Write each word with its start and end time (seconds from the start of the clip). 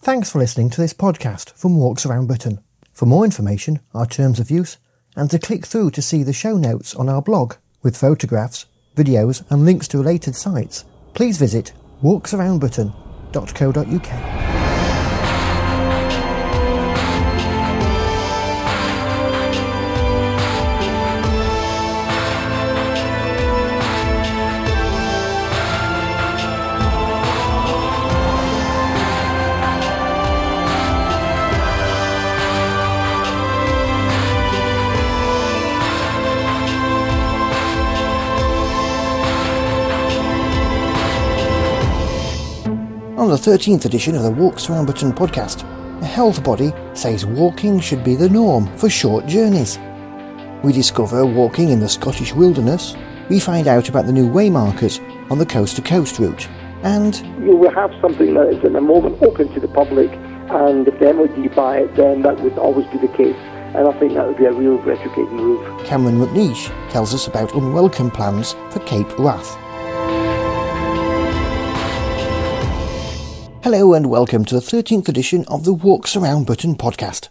Thanks 0.00 0.30
for 0.30 0.38
listening 0.38 0.70
to 0.70 0.80
this 0.80 0.94
podcast 0.94 1.50
from 1.54 1.76
Walks 1.76 2.06
Around 2.06 2.28
Britain. 2.28 2.60
For 2.92 3.04
more 3.04 3.24
information, 3.24 3.80
our 3.92 4.06
terms 4.06 4.38
of 4.38 4.48
use, 4.50 4.76
and 5.16 5.28
to 5.30 5.40
click 5.40 5.66
through 5.66 5.90
to 5.90 6.00
see 6.00 6.22
the 6.22 6.32
show 6.32 6.56
notes 6.56 6.94
on 6.94 7.08
our 7.08 7.20
blog 7.20 7.54
with 7.82 7.96
photographs, 7.96 8.66
videos, 8.94 9.42
and 9.50 9.64
links 9.64 9.88
to 9.88 9.98
related 9.98 10.36
sites, 10.36 10.84
please 11.14 11.36
visit 11.36 11.72
walksaroundbritain.co.uk. 12.02 14.57
On 43.28 43.34
the 43.34 43.50
13th 43.50 43.84
edition 43.84 44.14
of 44.14 44.22
the 44.22 44.30
Walks 44.30 44.70
Around 44.70 44.86
Britain 44.86 45.12
podcast, 45.12 45.62
a 46.00 46.06
health 46.06 46.42
body 46.42 46.72
says 46.94 47.26
walking 47.26 47.78
should 47.78 48.02
be 48.02 48.14
the 48.14 48.26
norm 48.26 48.74
for 48.78 48.88
short 48.88 49.26
journeys. 49.26 49.78
We 50.64 50.72
discover 50.72 51.26
walking 51.26 51.68
in 51.68 51.78
the 51.78 51.90
Scottish 51.90 52.32
wilderness, 52.32 52.96
we 53.28 53.38
find 53.38 53.68
out 53.68 53.90
about 53.90 54.06
the 54.06 54.14
new 54.14 54.26
waymarkers 54.26 54.98
on 55.30 55.36
the 55.36 55.44
coast 55.44 55.76
to 55.76 55.82
coast 55.82 56.18
route, 56.18 56.48
and 56.82 57.18
you 57.44 57.54
will 57.54 57.70
have 57.72 57.92
something 58.00 58.32
that 58.32 58.48
is 58.48 58.64
in 58.64 58.72
the 58.72 58.80
moment 58.80 59.22
open 59.22 59.52
to 59.52 59.60
the 59.60 59.68
public, 59.68 60.10
and 60.48 60.88
if 60.88 60.98
the 60.98 61.12
MOD 61.12 61.54
buy 61.54 61.80
it, 61.80 61.94
then 61.96 62.22
that 62.22 62.40
would 62.40 62.56
always 62.56 62.86
be 62.86 62.96
the 62.96 63.12
case. 63.12 63.36
And 63.76 63.86
I 63.86 63.92
think 63.98 64.14
that 64.14 64.26
would 64.26 64.38
be 64.38 64.46
a 64.46 64.52
real 64.52 64.78
retrograde 64.78 65.28
move. 65.32 65.84
Cameron 65.84 66.16
McNeish 66.16 66.68
tells 66.90 67.12
us 67.12 67.26
about 67.26 67.54
unwelcome 67.54 68.10
plans 68.10 68.54
for 68.70 68.78
Cape 68.86 69.18
Wrath. 69.18 69.58
Hello 73.70 73.92
and 73.92 74.08
welcome 74.08 74.46
to 74.46 74.54
the 74.54 74.62
13th 74.62 75.10
edition 75.10 75.44
of 75.46 75.66
the 75.66 75.74
Walks 75.74 76.16
Around 76.16 76.46
Britain 76.46 76.74
podcast. 76.74 77.28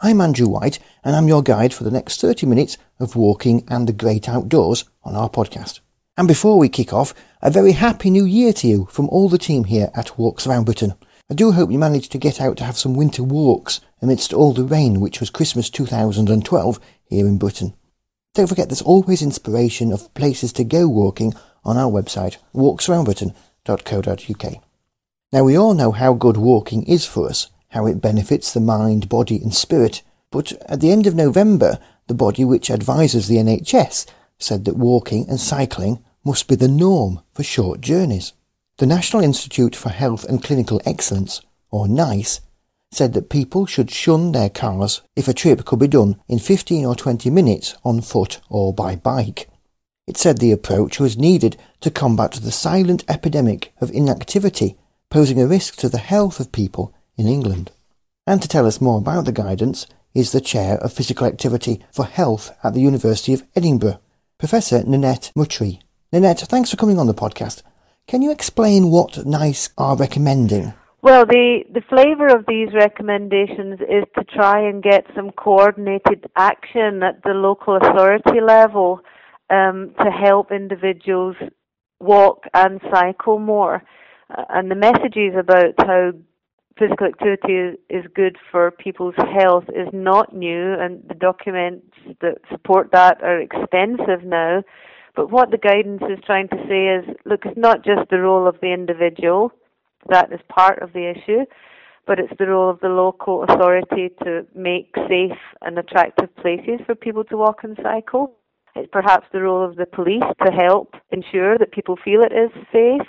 I'm 0.00 0.20
Andrew 0.20 0.46
White 0.46 0.78
and 1.02 1.16
I'm 1.16 1.28
your 1.28 1.42
guide 1.42 1.72
for 1.72 1.82
the 1.82 1.90
next 1.90 2.20
30 2.20 2.44
minutes 2.44 2.76
of 3.00 3.16
walking 3.16 3.64
and 3.68 3.88
the 3.88 3.94
great 3.94 4.28
outdoors 4.28 4.84
on 5.02 5.16
our 5.16 5.30
podcast. 5.30 5.80
And 6.18 6.28
before 6.28 6.58
we 6.58 6.68
kick 6.68 6.92
off, 6.92 7.14
a 7.40 7.50
very 7.50 7.72
happy 7.72 8.10
new 8.10 8.26
year 8.26 8.52
to 8.52 8.68
you 8.68 8.86
from 8.90 9.08
all 9.08 9.30
the 9.30 9.38
team 9.38 9.64
here 9.64 9.88
at 9.94 10.18
Walks 10.18 10.46
Around 10.46 10.64
Britain. 10.64 10.92
I 11.30 11.34
do 11.34 11.52
hope 11.52 11.72
you 11.72 11.78
managed 11.78 12.12
to 12.12 12.18
get 12.18 12.38
out 12.38 12.58
to 12.58 12.64
have 12.64 12.76
some 12.76 12.92
winter 12.92 13.22
walks 13.22 13.80
amidst 14.02 14.34
all 14.34 14.52
the 14.52 14.64
rain 14.64 15.00
which 15.00 15.20
was 15.20 15.30
Christmas 15.30 15.70
2012 15.70 16.78
here 17.06 17.26
in 17.26 17.38
Britain. 17.38 17.72
Don't 18.34 18.48
forget 18.48 18.68
there's 18.68 18.82
always 18.82 19.22
inspiration 19.22 19.94
of 19.94 20.12
places 20.12 20.52
to 20.52 20.64
go 20.64 20.86
walking 20.86 21.32
on 21.64 21.78
our 21.78 21.90
website, 21.90 22.36
walksaroundbritain.co.uk. 22.54 24.67
Now 25.30 25.44
we 25.44 25.58
all 25.58 25.74
know 25.74 25.92
how 25.92 26.14
good 26.14 26.38
walking 26.38 26.84
is 26.84 27.04
for 27.04 27.28
us, 27.28 27.50
how 27.68 27.86
it 27.86 28.00
benefits 28.00 28.52
the 28.52 28.60
mind, 28.60 29.10
body 29.10 29.36
and 29.36 29.54
spirit, 29.54 30.02
but 30.30 30.52
at 30.66 30.80
the 30.80 30.90
end 30.90 31.06
of 31.06 31.14
November, 31.14 31.78
the 32.06 32.14
body 32.14 32.44
which 32.44 32.70
advises 32.70 33.28
the 33.28 33.36
NHS 33.36 34.06
said 34.38 34.64
that 34.64 34.78
walking 34.78 35.28
and 35.28 35.38
cycling 35.38 36.02
must 36.24 36.48
be 36.48 36.54
the 36.54 36.66
norm 36.66 37.20
for 37.34 37.42
short 37.42 37.82
journeys. 37.82 38.32
The 38.78 38.86
National 38.86 39.22
Institute 39.22 39.76
for 39.76 39.90
Health 39.90 40.24
and 40.24 40.42
Clinical 40.42 40.80
Excellence, 40.86 41.42
or 41.70 41.86
NICE, 41.86 42.40
said 42.90 43.12
that 43.12 43.28
people 43.28 43.66
should 43.66 43.90
shun 43.90 44.32
their 44.32 44.48
cars 44.48 45.02
if 45.14 45.28
a 45.28 45.34
trip 45.34 45.66
could 45.66 45.78
be 45.78 45.88
done 45.88 46.18
in 46.26 46.38
15 46.38 46.86
or 46.86 46.94
20 46.94 47.28
minutes 47.28 47.74
on 47.84 48.00
foot 48.00 48.40
or 48.48 48.72
by 48.72 48.96
bike. 48.96 49.50
It 50.06 50.16
said 50.16 50.38
the 50.38 50.52
approach 50.52 50.98
was 50.98 51.18
needed 51.18 51.58
to 51.82 51.90
combat 51.90 52.32
the 52.32 52.50
silent 52.50 53.04
epidemic 53.08 53.74
of 53.78 53.90
inactivity 53.90 54.78
posing 55.10 55.40
a 55.40 55.46
risk 55.46 55.76
to 55.76 55.88
the 55.88 55.98
health 55.98 56.40
of 56.40 56.52
people 56.52 56.94
in 57.16 57.26
England. 57.26 57.70
And 58.26 58.42
to 58.42 58.48
tell 58.48 58.66
us 58.66 58.80
more 58.80 58.98
about 58.98 59.24
the 59.24 59.32
guidance 59.32 59.86
is 60.14 60.32
the 60.32 60.40
Chair 60.40 60.76
of 60.78 60.92
Physical 60.92 61.26
Activity 61.26 61.84
for 61.92 62.04
Health 62.04 62.50
at 62.62 62.74
the 62.74 62.80
University 62.80 63.32
of 63.32 63.44
Edinburgh, 63.56 64.00
Professor 64.38 64.82
Nanette 64.84 65.32
Mutrie. 65.36 65.80
Nanette, 66.12 66.40
thanks 66.40 66.70
for 66.70 66.76
coming 66.76 66.98
on 66.98 67.06
the 67.06 67.14
podcast. 67.14 67.62
Can 68.06 68.22
you 68.22 68.30
explain 68.30 68.90
what 68.90 69.26
NICE 69.26 69.70
are 69.76 69.96
recommending? 69.96 70.72
Well, 71.00 71.26
the, 71.26 71.64
the 71.72 71.82
flavour 71.88 72.26
of 72.26 72.44
these 72.48 72.74
recommendations 72.74 73.80
is 73.80 74.04
to 74.16 74.24
try 74.24 74.60
and 74.68 74.82
get 74.82 75.06
some 75.14 75.30
coordinated 75.30 76.26
action 76.34 77.02
at 77.02 77.22
the 77.22 77.34
local 77.34 77.76
authority 77.76 78.40
level 78.40 79.00
um, 79.50 79.94
to 80.02 80.10
help 80.10 80.50
individuals 80.50 81.36
walk 82.00 82.44
and 82.52 82.80
cycle 82.90 83.38
more. 83.38 83.82
Uh, 84.36 84.44
and 84.50 84.70
the 84.70 84.74
messages 84.74 85.34
about 85.38 85.74
how 85.78 86.12
physical 86.78 87.06
activity 87.06 87.54
is, 87.54 87.76
is 87.90 88.04
good 88.14 88.36
for 88.50 88.70
people's 88.70 89.14
health 89.16 89.64
is 89.68 89.88
not 89.92 90.34
new, 90.34 90.74
and 90.74 91.02
the 91.08 91.14
documents 91.14 91.86
that 92.20 92.38
support 92.50 92.90
that 92.92 93.22
are 93.22 93.40
extensive 93.40 94.24
now. 94.24 94.62
But 95.16 95.30
what 95.30 95.50
the 95.50 95.58
guidance 95.58 96.02
is 96.08 96.18
trying 96.24 96.48
to 96.48 96.64
say 96.68 96.88
is 96.88 97.16
look, 97.24 97.44
it's 97.44 97.58
not 97.58 97.84
just 97.84 98.08
the 98.10 98.20
role 98.20 98.46
of 98.46 98.56
the 98.60 98.72
individual, 98.72 99.52
that 100.08 100.32
is 100.32 100.40
part 100.48 100.80
of 100.80 100.92
the 100.92 101.10
issue, 101.10 101.44
but 102.06 102.20
it's 102.20 102.32
the 102.38 102.46
role 102.46 102.70
of 102.70 102.80
the 102.80 102.88
local 102.88 103.42
authority 103.42 104.10
to 104.22 104.46
make 104.54 104.94
safe 105.08 105.38
and 105.62 105.78
attractive 105.78 106.34
places 106.36 106.80
for 106.86 106.94
people 106.94 107.24
to 107.24 107.36
walk 107.36 107.64
and 107.64 107.78
cycle. 107.82 108.36
It's 108.76 108.88
perhaps 108.92 109.26
the 109.32 109.42
role 109.42 109.64
of 109.64 109.76
the 109.76 109.86
police 109.86 110.22
to 110.46 110.52
help 110.52 110.94
ensure 111.10 111.58
that 111.58 111.72
people 111.72 111.98
feel 112.04 112.22
it 112.22 112.32
is 112.32 112.50
safe 112.72 113.08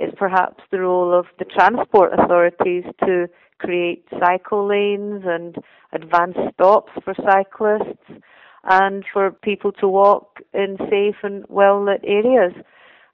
it's 0.00 0.14
perhaps 0.18 0.62
the 0.70 0.80
role 0.80 1.12
of 1.12 1.26
the 1.38 1.44
transport 1.44 2.12
authorities 2.18 2.84
to 3.04 3.28
create 3.58 4.04
cycle 4.18 4.66
lanes 4.66 5.24
and 5.26 5.56
advanced 5.92 6.40
stops 6.54 6.90
for 7.04 7.14
cyclists 7.14 8.22
and 8.64 9.04
for 9.12 9.30
people 9.30 9.72
to 9.72 9.86
walk 9.86 10.40
in 10.54 10.76
safe 10.88 11.16
and 11.22 11.44
well 11.48 11.84
lit 11.84 12.00
areas. 12.04 12.52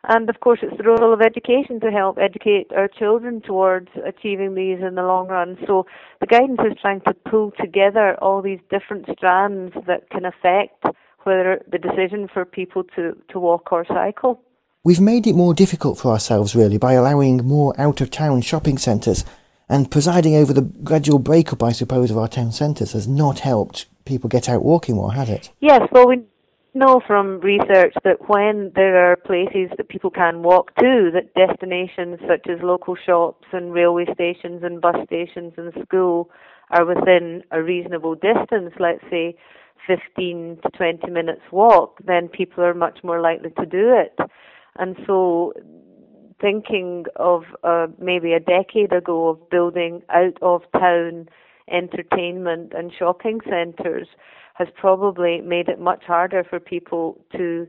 And 0.09 0.31
of 0.31 0.39
course, 0.39 0.61
it's 0.63 0.77
the 0.77 0.85
role 0.85 1.13
of 1.13 1.21
education 1.21 1.81
to 1.81 1.91
help 1.91 2.19
educate 2.19 2.71
our 2.77 2.87
children 2.87 3.41
towards 3.41 3.89
achieving 4.05 4.55
these 4.55 4.79
in 4.81 4.95
the 4.95 5.03
long 5.03 5.27
run. 5.27 5.59
So 5.67 5.87
the 6.21 6.27
guidance 6.27 6.61
is 6.65 6.79
trying 6.81 7.01
to 7.09 7.15
pull 7.15 7.53
together 7.59 8.17
all 8.23 8.41
these 8.41 8.61
different 8.71 9.07
strands 9.19 9.75
that 9.89 10.09
can 10.11 10.25
affect 10.25 10.85
whether 11.25 11.61
the 11.69 11.79
decision 11.79 12.29
for 12.33 12.45
people 12.45 12.85
to, 12.95 13.17
to 13.31 13.41
walk 13.41 13.73
or 13.73 13.85
cycle. 13.87 14.41
We've 14.87 15.01
made 15.01 15.27
it 15.27 15.35
more 15.35 15.53
difficult 15.53 15.99
for 15.99 16.13
ourselves, 16.13 16.55
really, 16.55 16.79
by 16.79 16.93
allowing 16.93 17.39
more 17.39 17.75
out 17.77 18.01
of 18.01 18.09
town 18.09 18.41
shopping 18.43 18.79
centres, 18.79 19.25
and 19.69 19.91
presiding 19.91 20.37
over 20.37 20.53
the 20.53 20.63
gradual 20.63 21.19
breakup, 21.19 21.61
I 21.61 21.73
suppose, 21.73 22.13
of 22.13 22.19
our 22.19 22.29
town 22.29 22.53
centres 22.53 22.93
has 22.93 23.09
not 23.09 23.41
helped 23.41 23.87
people 24.05 24.29
get 24.29 24.49
out 24.49 24.63
walking 24.63 24.95
more, 24.95 25.13
has 25.13 25.29
it? 25.29 25.51
Yes, 25.59 25.81
well, 25.91 26.07
we 26.07 26.23
know 26.73 27.01
from 27.05 27.41
research 27.41 27.95
that 28.05 28.29
when 28.29 28.71
there 28.77 29.11
are 29.11 29.17
places 29.17 29.71
that 29.77 29.89
people 29.89 30.09
can 30.09 30.45
walk 30.45 30.73
to, 30.77 31.11
that 31.13 31.35
destinations 31.35 32.21
such 32.29 32.47
as 32.49 32.63
local 32.63 32.95
shops 32.95 33.49
and 33.53 33.73
railway 33.73 34.07
stations 34.15 34.63
and 34.63 34.81
bus 34.81 35.05
stations 35.05 35.53
and 35.57 35.73
school 35.83 36.31
are 36.71 36.85
within 36.85 37.43
a 37.51 37.61
reasonable 37.61 38.15
distance, 38.15 38.73
let's 38.79 39.03
say 39.11 39.35
15 39.89 40.61
to 40.63 40.71
20 40.77 41.11
minutes 41.11 41.43
walk, 41.51 41.99
then 42.07 42.29
people 42.29 42.63
are 42.63 42.73
much 42.73 43.01
more 43.03 43.21
likely 43.21 43.51
to 43.51 43.67
do 43.67 43.93
it. 43.93 44.17
And 44.79 44.97
so 45.07 45.53
thinking 46.41 47.07
of 47.17 47.45
uh, 47.65 47.87
maybe 47.99 48.33
a 48.33 48.41
decade 48.41 48.93
ago 48.93 49.29
of 49.29 49.51
building 49.51 50.03
out 50.11 50.37
of 50.43 50.63
town 50.73 51.29
entertainment 51.71 52.73
and 52.77 52.93
shopping 52.93 53.41
centres 53.49 54.09
has 54.55 54.69
probably 54.77 55.41
made 55.41 55.69
it 55.69 55.81
much 55.81 56.05
harder 56.05 56.45
for 56.45 56.61
people 56.61 57.19
to 57.33 57.67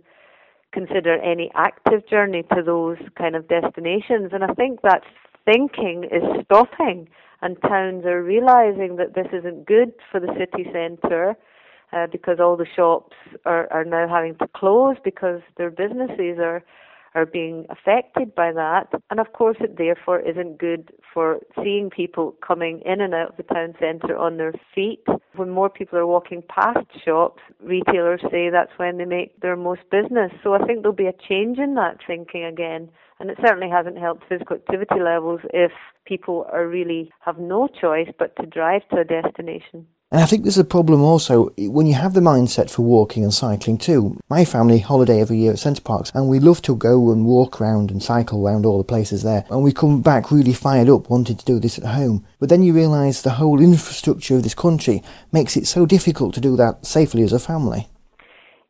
consider 0.72 1.18
any 1.22 1.50
active 1.56 2.08
journey 2.08 2.44
to 2.54 2.62
those 2.62 2.98
kind 3.18 3.36
of 3.36 3.48
destinations. 3.48 4.32
And 4.34 4.44
I 4.44 4.54
think 4.54 4.82
that 4.84 5.04
thinking 5.46 6.04
is 6.06 6.24
stopping 6.46 7.10
and 7.42 7.58
towns 7.62 8.06
are 8.06 8.22
realizing 8.22 8.98
that 8.98 9.16
this 9.16 9.28
isn't 9.32 9.66
good 9.66 9.94
for 10.12 10.20
the 10.20 10.34
city 10.38 10.70
centre 10.72 11.36
uh, 11.94 12.08
because 12.08 12.40
all 12.40 12.58
the 12.58 12.68
shops 12.76 13.16
are, 13.46 13.72
are 13.72 13.86
now 13.86 14.08
having 14.08 14.36
to 14.36 14.48
close 14.56 14.98
because 15.04 15.42
their 15.58 15.72
businesses 15.72 16.38
are 16.40 16.64
are 17.18 17.26
being 17.26 17.66
affected 17.72 18.36
by 18.36 18.52
that. 18.52 18.90
And 19.10 19.20
of 19.20 19.34
course, 19.34 19.58
it 19.60 19.76
therefore 19.76 20.20
isn't 20.20 20.60
good 20.60 20.92
for 21.12 21.40
seeing 21.64 21.90
people 21.90 22.36
coming 22.46 22.80
in 22.86 23.02
and 23.02 23.16
out 23.16 23.32
of 23.32 23.38
the 23.38 23.54
town 23.56 23.74
centre 23.80 24.16
on 24.16 24.38
their 24.38 24.54
feet. 24.76 25.04
When 25.36 25.50
more 25.50 25.68
people 25.70 25.98
are 25.98 26.06
walking 26.06 26.44
past 26.48 26.86
shops, 27.04 27.42
retailers 27.60 28.22
say 28.32 28.52
that's 28.52 28.78
when 28.78 29.00
they 29.00 29.06
make 29.06 29.40
their 29.42 29.56
most 29.56 29.82
business. 29.90 30.32
So 30.44 30.54
I 30.54 30.60
think 30.60 30.84
there'll 30.84 30.96
be 30.96 31.08
a 31.08 31.24
change 31.28 31.58
in 31.58 31.74
that 31.74 31.98
thinking 32.06 32.44
again. 32.46 32.92
And 33.20 33.32
it 33.32 33.40
certainly 33.44 33.70
hasn't 33.70 33.98
helped 33.98 34.30
physical 34.30 34.58
activity 34.58 35.00
levels 35.02 35.42
if 35.52 35.72
people 36.06 36.46
are 36.54 36.68
really 36.68 37.12
have 37.22 37.40
no 37.40 37.68
choice 37.68 38.10
but 38.20 38.36
to 38.36 38.46
drive 38.46 38.88
to 38.90 39.00
a 39.00 39.04
destination. 39.04 39.88
And 40.10 40.22
I 40.22 40.26
think 40.26 40.44
there's 40.44 40.58
a 40.58 40.64
problem 40.64 41.02
also 41.02 41.50
when 41.58 41.86
you 41.86 41.96
have 41.96 42.14
the 42.14 42.22
mindset 42.22 42.70
for 42.70 42.84
walking 42.84 43.24
and 43.24 43.34
cycling 43.34 43.78
too. 43.78 44.18
My 44.30 44.46
family 44.46 44.80
holiday 44.80 45.20
every 45.20 45.38
year 45.38 45.52
at 45.52 45.60
Center 45.60 45.82
Parcs 45.82 46.14
and 46.16 46.30
we 46.30 46.40
love 46.40 46.62
to 46.62 46.78
go 46.78 47.12
and 47.12 47.26
walk 47.26 47.60
around 47.60 47.92
and 47.92 48.02
cycle 48.02 48.48
around 48.48 48.66
all 48.66 48.78
the 48.78 48.86
places 48.86 49.24
there. 49.24 49.44
And 49.50 49.64
we 49.64 49.74
come 49.74 50.02
back 50.02 50.32
really 50.32 50.54
fired 50.54 50.88
up 50.88 51.10
wanting 51.10 51.36
to 51.36 51.46
do 51.46 51.60
this 51.60 51.78
at 51.78 51.84
home. 51.84 52.26
But 52.40 52.48
then 52.48 52.64
you 52.64 52.72
realise 52.72 53.22
the 53.22 53.32
whole 53.32 53.60
infrastructure 53.60 54.38
of 54.38 54.44
this 54.44 54.56
country 54.56 55.04
makes 55.34 55.58
it 55.58 55.68
so 55.68 55.86
difficult 55.86 56.34
to 56.36 56.42
do 56.42 56.56
that 56.56 56.86
safely 56.86 57.24
as 57.24 57.34
a 57.34 57.40
family. 57.40 57.90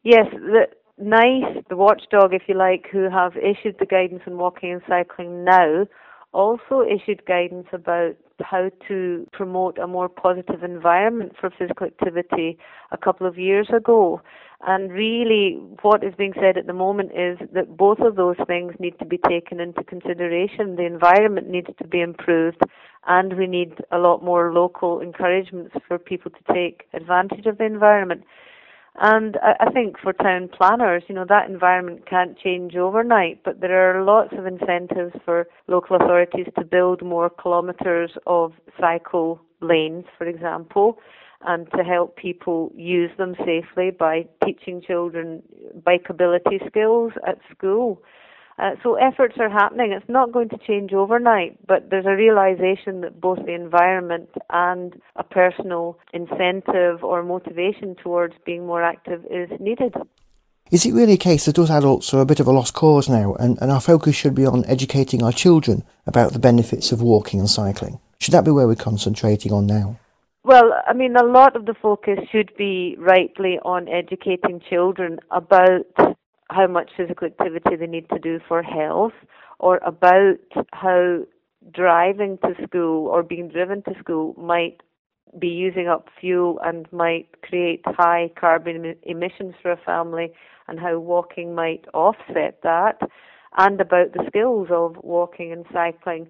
Yes, 0.04 0.26
the 0.32 0.68
NICE, 0.98 1.64
the 1.70 1.78
watchdog 1.78 2.34
if 2.34 2.44
you 2.48 2.56
like, 2.56 2.88
who 2.92 3.12
have 3.12 3.38
issued 3.38 3.76
the 3.78 3.86
guidance 3.86 4.24
on 4.26 4.38
walking 4.38 4.72
and 4.72 4.82
cycling 4.88 5.44
now 5.44 5.86
also 6.34 6.82
issued 6.82 7.24
guidance 7.28 7.68
about 7.74 8.16
how 8.42 8.70
to 8.88 9.28
promote 9.32 9.78
a 9.78 9.88
more 9.88 10.10
positive 10.10 10.64
environment 10.64 11.34
for 11.40 11.50
physical 11.50 11.88
activity 11.88 12.58
a 12.92 12.98
couple 12.98 13.28
of 13.28 13.38
years 13.38 13.68
ago. 13.76 14.22
And 14.66 14.92
really, 14.92 15.60
what 15.82 16.04
is 16.04 16.16
being 16.18 16.34
said 16.40 16.58
at 16.58 16.66
the 16.66 16.74
moment 16.74 17.12
is 17.16 17.38
that 17.54 17.78
both 17.78 18.00
of 18.00 18.16
those 18.16 18.38
things 18.48 18.74
need 18.80 18.98
to 19.00 19.06
be 19.06 19.20
taken 19.20 19.60
into 19.60 19.84
consideration. 19.84 20.76
The 20.76 20.86
environment 20.86 21.50
needs 21.50 21.70
to 21.78 21.88
be 21.88 22.02
improved, 22.02 22.62
and 23.06 23.38
we 23.38 23.46
need 23.46 23.74
a 23.92 24.00
lot 24.00 24.24
more 24.24 24.52
local 24.54 25.00
encouragements 25.00 25.76
for 25.88 26.00
people 26.00 26.32
to 26.32 26.54
take 26.54 26.88
advantage 26.94 27.46
of 27.46 27.60
the 27.60 27.66
environment. 27.66 28.24
And 29.00 29.38
I 29.44 29.70
think 29.72 30.00
for 30.00 30.12
town 30.12 30.50
planners, 30.50 31.04
you 31.08 31.14
know, 31.14 31.26
that 31.30 31.50
environment 31.50 32.10
can't 32.10 32.36
change 32.38 32.76
overnight, 32.76 33.44
but 33.44 33.62
there 33.62 33.96
are 33.96 34.04
lots 34.04 34.34
of 34.36 34.48
incentives 34.48 35.14
for 35.24 35.48
local 35.68 35.98
authorities 35.98 36.48
to 36.58 36.66
build 36.66 37.04
more 37.04 37.30
kilometres 37.30 38.12
of 38.26 38.54
cycle 38.80 39.40
lanes, 39.62 40.06
for 40.18 40.26
example, 40.26 40.98
and 41.46 41.70
to 41.76 41.84
help 41.84 42.16
people 42.16 42.72
use 42.76 43.12
them 43.20 43.36
safely 43.46 43.92
by 43.92 44.26
teaching 44.44 44.82
children 44.82 45.44
bikeability 45.82 46.68
skills 46.68 47.14
at 47.28 47.38
school. 47.56 48.02
Uh, 48.60 48.72
so 48.82 48.96
efforts 48.96 49.36
are 49.40 49.50
happening. 49.50 49.92
It's 49.92 50.10
not 50.10 50.32
going 50.32 50.50
to 50.50 50.58
change 50.58 50.92
overnight, 50.92 51.58
but 51.68 51.90
there's 51.92 52.08
a 52.08 52.16
realization 52.16 53.02
that 53.02 53.22
both 53.22 53.38
the 53.46 53.54
environment 53.54 54.30
and 54.50 55.00
a 55.16 55.24
personal 55.24 56.00
incentive 56.12 57.04
or 57.04 57.22
motivation 57.22 57.96
towards 57.96 58.34
being 58.46 58.66
more 58.66 58.82
active 58.82 59.24
is 59.30 59.50
needed. 59.60 59.94
Is 60.72 60.86
it 60.86 60.94
really 60.94 61.14
a 61.14 61.18
case 61.18 61.46
that 61.46 61.60
us 61.60 61.70
adults 61.70 62.14
are 62.14 62.22
a 62.22 62.26
bit 62.26 62.40
of 62.40 62.48
a 62.48 62.52
lost 62.52 62.74
cause 62.74 63.08
now 63.08 63.36
and, 63.36 63.58
and 63.62 63.72
our 63.72 63.80
focus 63.80 64.16
should 64.16 64.36
be 64.36 64.46
on 64.46 64.66
educating 64.66 65.24
our 65.24 65.32
children 65.32 65.84
about 66.06 66.34
the 66.34 66.40
benefits 66.40 66.92
of 66.92 67.02
walking 67.02 67.40
and 67.40 67.50
cycling? 67.50 68.00
Should 68.20 68.34
that 68.34 68.44
be 68.44 68.52
where 68.52 68.68
we're 68.68 68.76
concentrating 68.76 69.54
on 69.54 69.68
now? 69.68 70.00
Well, 70.44 70.74
I 70.88 70.94
mean, 70.94 71.16
a 71.16 71.24
lot 71.24 71.56
of 71.56 71.66
the 71.66 71.74
focus 71.74 72.20
should 72.32 72.52
be 72.58 72.96
rightly 72.98 73.60
on 73.60 73.88
educating 73.88 74.62
children 74.68 75.20
about 75.30 75.86
how 76.50 76.68
much 76.68 76.92
physical 76.96 77.28
activity 77.28 77.76
they 77.76 77.88
need 77.88 78.10
to 78.10 78.20
do 78.20 78.40
for 78.48 78.64
health 78.64 79.14
or 79.60 79.78
about 79.78 80.38
how 80.74 81.20
driving 81.74 82.38
to 82.40 82.54
school 82.64 83.08
or 83.08 83.24
being 83.24 83.50
driven 83.50 83.82
to 83.84 83.94
school 84.00 84.34
might 84.38 84.82
be 85.38 85.48
using 85.48 85.88
up 85.88 86.10
fuel 86.20 86.60
and 86.64 86.92
might 86.94 87.42
create 87.42 87.82
high 87.86 88.32
carbon 88.40 88.96
emissions 89.04 89.54
for 89.62 89.72
a 89.72 89.78
family 89.78 90.32
and 90.68 90.80
how 90.80 90.98
walking 90.98 91.54
might 91.54 91.86
offset 91.94 92.60
that 92.64 93.00
and 93.58 93.82
about 93.82 94.14
the 94.14 94.24
skills 94.28 94.68
of 94.72 94.96
walking 95.04 95.52
and 95.52 95.66
cycling. 95.74 96.30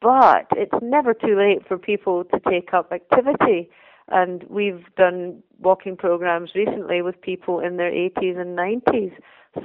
But 0.00 0.46
it's 0.56 0.82
never 0.82 1.14
too 1.14 1.36
late 1.36 1.66
for 1.66 1.78
people 1.78 2.24
to 2.24 2.40
take 2.50 2.74
up 2.74 2.92
activity. 2.92 3.70
And 4.12 4.44
we've 4.48 4.84
done 4.96 5.42
walking 5.58 5.96
programs 5.96 6.54
recently 6.54 7.02
with 7.02 7.20
people 7.20 7.60
in 7.60 7.76
their 7.76 7.90
80s 7.90 8.38
and 8.38 8.56
90s 8.58 9.14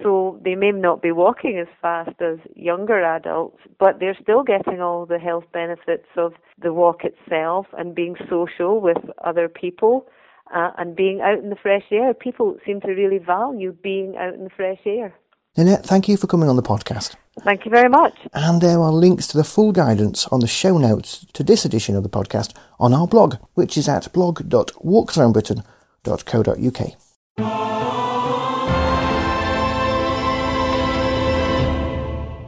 so 0.03 0.39
they 0.43 0.55
may 0.55 0.71
not 0.71 1.01
be 1.01 1.11
walking 1.11 1.57
as 1.57 1.67
fast 1.81 2.21
as 2.21 2.37
younger 2.55 3.01
adults, 3.01 3.59
but 3.79 3.99
they're 3.99 4.17
still 4.21 4.43
getting 4.43 4.81
all 4.81 5.05
the 5.05 5.19
health 5.19 5.45
benefits 5.53 6.07
of 6.17 6.33
the 6.61 6.73
walk 6.73 7.03
itself 7.05 7.67
and 7.77 7.95
being 7.95 8.15
social 8.29 8.81
with 8.81 8.97
other 9.23 9.47
people 9.47 10.07
uh, 10.53 10.71
and 10.77 10.95
being 10.95 11.21
out 11.21 11.39
in 11.39 11.49
the 11.49 11.55
fresh 11.55 11.85
air. 11.91 12.13
People 12.13 12.57
seem 12.65 12.81
to 12.81 12.89
really 12.89 13.17
value 13.17 13.71
being 13.71 14.17
out 14.17 14.33
in 14.33 14.43
the 14.43 14.49
fresh 14.49 14.79
air. 14.85 15.15
Nanette, 15.57 15.85
thank 15.85 16.07
you 16.07 16.15
for 16.17 16.27
coming 16.27 16.47
on 16.49 16.55
the 16.55 16.61
podcast. 16.61 17.15
Thank 17.41 17.65
you 17.65 17.71
very 17.71 17.89
much. 17.89 18.13
And 18.33 18.61
there 18.61 18.79
are 18.79 18.91
links 18.91 19.25
to 19.27 19.37
the 19.37 19.43
full 19.43 19.71
guidance 19.71 20.27
on 20.27 20.39
the 20.39 20.47
show 20.47 20.77
notes 20.77 21.25
to 21.33 21.43
this 21.43 21.65
edition 21.65 21.95
of 21.95 22.03
the 22.03 22.09
podcast 22.09 22.55
on 22.79 22.93
our 22.93 23.07
blog, 23.07 23.37
which 23.55 23.75
is 23.75 23.89
at 23.89 24.13
blog.walksaroundbritain.co.uk. 24.13 26.91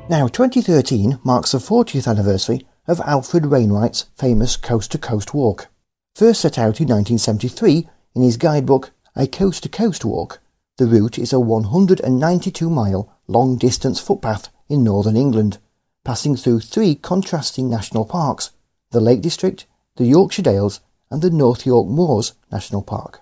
Now, 0.09 0.27
2013 0.27 1.19
marks 1.23 1.51
the 1.51 1.59
40th 1.59 2.07
anniversary 2.07 2.65
of 2.87 2.99
Alfred 3.01 3.45
Wainwright's 3.47 4.05
famous 4.15 4.57
Coast 4.57 4.91
to 4.91 4.97
Coast 4.97 5.35
Walk. 5.35 5.67
First 6.15 6.41
set 6.41 6.57
out 6.57 6.81
in 6.81 6.87
1973 6.87 7.87
in 8.15 8.23
his 8.23 8.37
guidebook 8.37 8.89
A 9.15 9.27
Coast 9.27 9.61
to 9.63 9.69
Coast 9.69 10.03
Walk, 10.03 10.39
the 10.79 10.87
route 10.87 11.19
is 11.19 11.33
a 11.33 11.39
192 11.41 12.69
mile 12.69 13.13
long 13.27 13.57
distance 13.57 13.99
footpath 13.99 14.47
in 14.69 14.81
northern 14.81 15.17
England, 15.17 15.57
passing 16.05 16.37
through 16.37 16.61
three 16.61 16.95
contrasting 16.95 17.69
national 17.69 18.05
parks 18.05 18.51
the 18.91 19.01
Lake 19.01 19.19
District, 19.21 19.67
the 19.97 20.05
Yorkshire 20.05 20.41
Dales, 20.41 20.79
and 21.11 21.21
the 21.21 21.29
North 21.29 21.65
York 21.65 21.87
Moors 21.89 22.31
National 22.49 22.81
Park. 22.81 23.19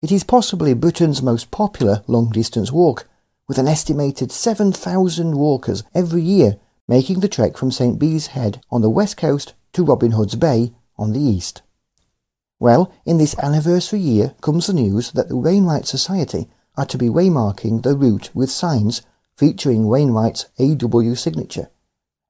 It 0.00 0.10
is 0.10 0.24
possibly 0.24 0.72
Britain's 0.72 1.20
most 1.20 1.50
popular 1.50 2.02
long 2.06 2.30
distance 2.30 2.72
walk 2.72 3.06
with 3.46 3.58
an 3.58 3.68
estimated 3.68 4.32
7,000 4.32 5.36
walkers 5.36 5.84
every 5.94 6.22
year 6.22 6.56
making 6.88 7.20
the 7.20 7.28
trek 7.28 7.58
from 7.58 7.70
St. 7.70 7.98
Bees 7.98 8.28
Head 8.28 8.62
on 8.70 8.80
the 8.80 8.90
west 8.90 9.18
coast 9.18 9.52
to 9.74 9.84
Robin 9.84 10.12
Hood's 10.12 10.36
Bay 10.36 10.72
on 10.96 11.12
the 11.12 11.20
east. 11.20 11.60
Well, 12.58 12.90
in 13.04 13.18
this 13.18 13.38
anniversary 13.38 14.00
year 14.00 14.34
comes 14.40 14.66
the 14.66 14.72
news 14.72 15.12
that 15.12 15.28
the 15.28 15.36
Wainwright 15.36 15.86
Society 15.86 16.48
are 16.76 16.86
to 16.86 16.96
be 16.96 17.08
waymarking 17.08 17.82
the 17.82 17.96
route 17.96 18.30
with 18.34 18.50
signs 18.50 19.02
featuring 19.36 19.88
Wainwright's 19.88 20.46
AW 20.58 21.14
signature. 21.14 21.68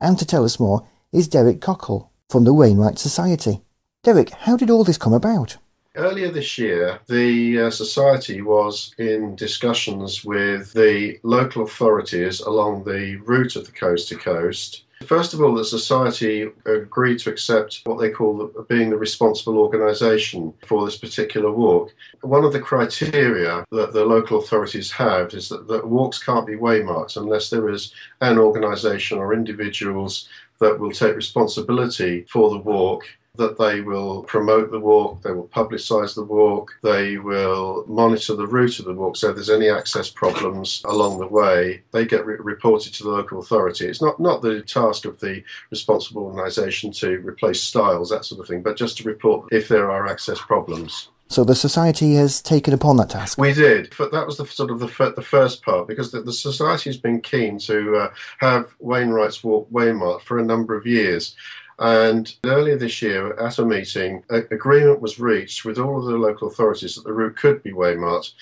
And 0.00 0.18
to 0.18 0.26
tell 0.26 0.44
us 0.44 0.58
more 0.58 0.86
is 1.12 1.28
Derek 1.28 1.60
Cockell 1.60 2.10
from 2.28 2.44
the 2.44 2.52
Wainwright 2.52 2.98
Society. 2.98 3.62
Derek, 4.02 4.30
how 4.30 4.56
did 4.56 4.70
all 4.70 4.82
this 4.82 4.98
come 4.98 5.12
about? 5.12 5.58
Earlier 5.94 6.30
this 6.30 6.58
year, 6.58 6.98
the 7.06 7.62
uh, 7.62 7.70
Society 7.70 8.42
was 8.42 8.94
in 8.98 9.34
discussions 9.34 10.24
with 10.24 10.72
the 10.74 11.18
local 11.22 11.62
authorities 11.62 12.40
along 12.40 12.84
the 12.84 13.16
route 13.24 13.56
of 13.56 13.64
the 13.64 13.72
coast 13.72 14.08
to 14.08 14.16
coast. 14.16 14.82
First 15.04 15.34
of 15.34 15.42
all, 15.42 15.54
the 15.54 15.64
Society 15.64 16.48
agreed 16.64 17.18
to 17.20 17.30
accept 17.30 17.82
what 17.84 18.00
they 18.00 18.10
call 18.10 18.38
the, 18.38 18.62
being 18.62 18.88
the 18.88 18.96
responsible 18.96 19.58
organisation 19.58 20.54
for 20.66 20.84
this 20.84 20.96
particular 20.96 21.52
walk. 21.52 21.94
One 22.22 22.44
of 22.44 22.52
the 22.52 22.60
criteria 22.60 23.64
that 23.72 23.92
the 23.92 24.04
local 24.04 24.38
authorities 24.38 24.90
have 24.92 25.34
is 25.34 25.50
that, 25.50 25.68
that 25.68 25.86
walks 25.86 26.22
can't 26.22 26.46
be 26.46 26.56
waymarked 26.56 27.18
unless 27.18 27.50
there 27.50 27.68
is 27.68 27.92
an 28.22 28.38
organisation 28.38 29.18
or 29.18 29.34
individuals 29.34 30.28
that 30.60 30.78
will 30.78 30.92
take 30.92 31.14
responsibility 31.14 32.24
for 32.30 32.48
the 32.48 32.58
walk 32.58 33.04
that 33.38 33.58
they 33.58 33.80
will 33.80 34.22
promote 34.24 34.70
the 34.70 34.80
walk, 34.80 35.22
they 35.22 35.32
will 35.32 35.48
publicise 35.48 36.14
the 36.14 36.24
walk, 36.24 36.72
they 36.82 37.18
will 37.18 37.84
monitor 37.86 38.34
the 38.34 38.46
route 38.46 38.78
of 38.78 38.84
the 38.84 38.94
walk. 38.94 39.16
So 39.16 39.30
if 39.30 39.36
there's 39.36 39.50
any 39.50 39.68
access 39.68 40.10
problems 40.10 40.82
along 40.84 41.18
the 41.18 41.26
way, 41.26 41.82
they 41.92 42.04
get 42.04 42.26
re- 42.26 42.36
reported 42.38 42.94
to 42.94 43.04
the 43.04 43.10
local 43.10 43.40
authority. 43.40 43.86
It's 43.86 44.02
not, 44.02 44.18
not 44.20 44.42
the 44.42 44.62
task 44.62 45.04
of 45.04 45.20
the 45.20 45.42
responsible 45.70 46.24
organisation 46.24 46.92
to 46.92 47.18
replace 47.18 47.62
stiles, 47.62 48.10
that 48.10 48.24
sort 48.24 48.40
of 48.40 48.48
thing, 48.48 48.62
but 48.62 48.76
just 48.76 48.98
to 48.98 49.04
report 49.04 49.48
if 49.52 49.68
there 49.68 49.90
are 49.90 50.06
access 50.06 50.40
problems. 50.40 51.08
So 51.28 51.42
the 51.42 51.56
society 51.56 52.14
has 52.14 52.40
taken 52.40 52.72
upon 52.72 52.98
that 52.98 53.10
task. 53.10 53.36
We 53.36 53.52
did, 53.52 53.92
but 53.98 54.12
that 54.12 54.26
was 54.26 54.36
the 54.36 54.46
sort 54.46 54.70
of 54.70 54.78
the, 54.78 55.12
the 55.16 55.22
first 55.22 55.62
part 55.62 55.88
because 55.88 56.12
the, 56.12 56.22
the 56.22 56.32
society 56.32 56.88
has 56.88 56.96
been 56.96 57.20
keen 57.20 57.58
to 57.60 57.96
uh, 57.96 58.10
have 58.38 58.72
Wainwright's 58.78 59.42
Walk 59.42 59.68
waymarked 59.72 60.22
for 60.22 60.38
a 60.38 60.44
number 60.44 60.76
of 60.76 60.86
years. 60.86 61.34
And 61.78 62.34
earlier 62.44 62.76
this 62.76 63.02
year, 63.02 63.34
at 63.38 63.58
a 63.58 63.64
meeting, 63.64 64.24
a, 64.30 64.38
agreement 64.50 65.00
was 65.00 65.20
reached 65.20 65.64
with 65.64 65.78
all 65.78 65.98
of 65.98 66.06
the 66.06 66.16
local 66.16 66.48
authorities 66.48 66.94
that 66.94 67.04
the 67.04 67.12
route 67.12 67.36
could 67.36 67.62
be 67.62 67.72
waymarked. 67.72 68.32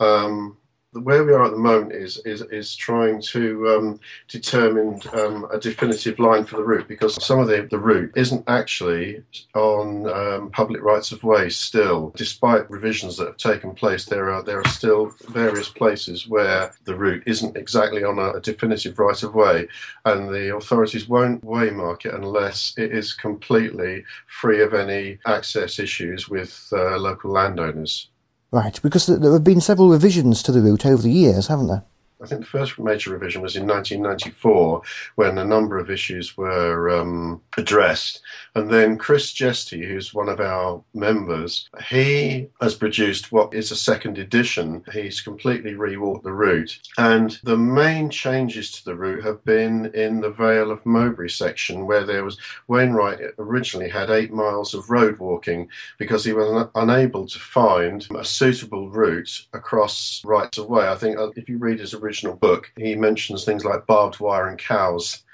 Um, 0.00 0.56
where 1.04 1.24
we 1.24 1.32
are 1.32 1.44
at 1.44 1.50
the 1.50 1.56
moment 1.56 1.92
is 1.92 2.18
is, 2.24 2.42
is 2.42 2.74
trying 2.74 3.20
to 3.22 3.68
um, 3.68 4.00
determine 4.28 5.00
um, 5.12 5.46
a 5.52 5.58
definitive 5.58 6.18
line 6.18 6.44
for 6.44 6.56
the 6.56 6.64
route 6.64 6.88
because 6.88 7.22
some 7.24 7.38
of 7.38 7.48
the, 7.48 7.68
the 7.70 7.78
route 7.78 8.12
isn't 8.16 8.44
actually 8.48 9.22
on 9.54 10.08
um, 10.08 10.50
public 10.50 10.82
rights 10.82 11.12
of 11.12 11.22
way 11.22 11.48
still. 11.48 12.12
Despite 12.16 12.70
revisions 12.70 13.16
that 13.16 13.26
have 13.26 13.36
taken 13.36 13.74
place, 13.74 14.04
there 14.04 14.30
are 14.30 14.42
there 14.42 14.60
are 14.60 14.68
still 14.68 15.12
various 15.28 15.68
places 15.68 16.28
where 16.28 16.72
the 16.84 16.94
route 16.94 17.22
isn't 17.26 17.56
exactly 17.56 18.04
on 18.04 18.18
a, 18.18 18.32
a 18.32 18.40
definitive 18.40 18.98
right 18.98 19.22
of 19.22 19.34
way, 19.34 19.68
and 20.04 20.28
the 20.28 20.54
authorities 20.56 21.08
won't 21.08 21.44
waymark 21.44 22.06
it 22.06 22.14
unless 22.14 22.74
it 22.76 22.92
is 22.92 23.14
completely 23.14 24.04
free 24.26 24.62
of 24.62 24.74
any 24.74 25.18
access 25.26 25.78
issues 25.78 26.28
with 26.28 26.68
uh, 26.72 26.96
local 26.98 27.30
landowners. 27.30 28.08
Right, 28.50 28.80
because 28.82 29.06
there 29.06 29.32
have 29.32 29.44
been 29.44 29.60
several 29.60 29.90
revisions 29.90 30.42
to 30.42 30.52
the 30.52 30.62
route 30.62 30.86
over 30.86 31.02
the 31.02 31.10
years, 31.10 31.48
haven't 31.48 31.66
there? 31.66 31.84
I 32.20 32.26
think 32.26 32.40
the 32.40 32.46
first 32.46 32.78
major 32.78 33.12
revision 33.12 33.42
was 33.42 33.54
in 33.54 33.66
1994 33.66 34.82
when 35.14 35.38
a 35.38 35.44
number 35.44 35.78
of 35.78 35.90
issues 35.90 36.36
were 36.36 36.90
um, 36.90 37.40
addressed. 37.56 38.22
And 38.56 38.68
then 38.68 38.98
Chris 38.98 39.32
Jesty, 39.32 39.86
who's 39.86 40.12
one 40.12 40.28
of 40.28 40.40
our 40.40 40.82
members, 40.94 41.68
he 41.88 42.48
has 42.60 42.74
produced 42.74 43.30
what 43.30 43.54
is 43.54 43.70
a 43.70 43.76
second 43.76 44.18
edition. 44.18 44.82
He's 44.92 45.20
completely 45.20 45.74
rewalked 45.74 46.24
the 46.24 46.32
route. 46.32 46.80
And 46.98 47.38
the 47.44 47.56
main 47.56 48.10
changes 48.10 48.72
to 48.72 48.84
the 48.84 48.96
route 48.96 49.24
have 49.24 49.44
been 49.44 49.86
in 49.94 50.20
the 50.20 50.30
Vale 50.30 50.72
of 50.72 50.84
Mowbray 50.84 51.28
section, 51.28 51.86
where 51.86 52.04
there 52.04 52.24
was 52.24 52.38
Wainwright 52.66 53.20
originally 53.38 53.88
had 53.88 54.10
eight 54.10 54.32
miles 54.32 54.74
of 54.74 54.90
road 54.90 55.18
walking 55.18 55.68
because 55.98 56.24
he 56.24 56.32
was 56.32 56.50
un- 56.50 56.70
unable 56.74 57.26
to 57.28 57.38
find 57.38 58.08
a 58.16 58.24
suitable 58.24 58.90
route 58.90 59.46
across 59.52 60.20
rights 60.24 60.58
of 60.58 60.68
way. 60.68 60.88
I 60.88 60.96
think 60.96 61.16
uh, 61.16 61.30
if 61.36 61.48
you 61.48 61.58
read 61.58 61.78
his 61.78 61.94
original 61.94 62.07
original 62.08 62.36
book, 62.36 62.72
he 62.78 62.94
mentions 62.94 63.44
things 63.44 63.66
like 63.66 63.86
barbed 63.86 64.18
wire 64.18 64.48
and 64.48 64.58
cows, 64.58 65.24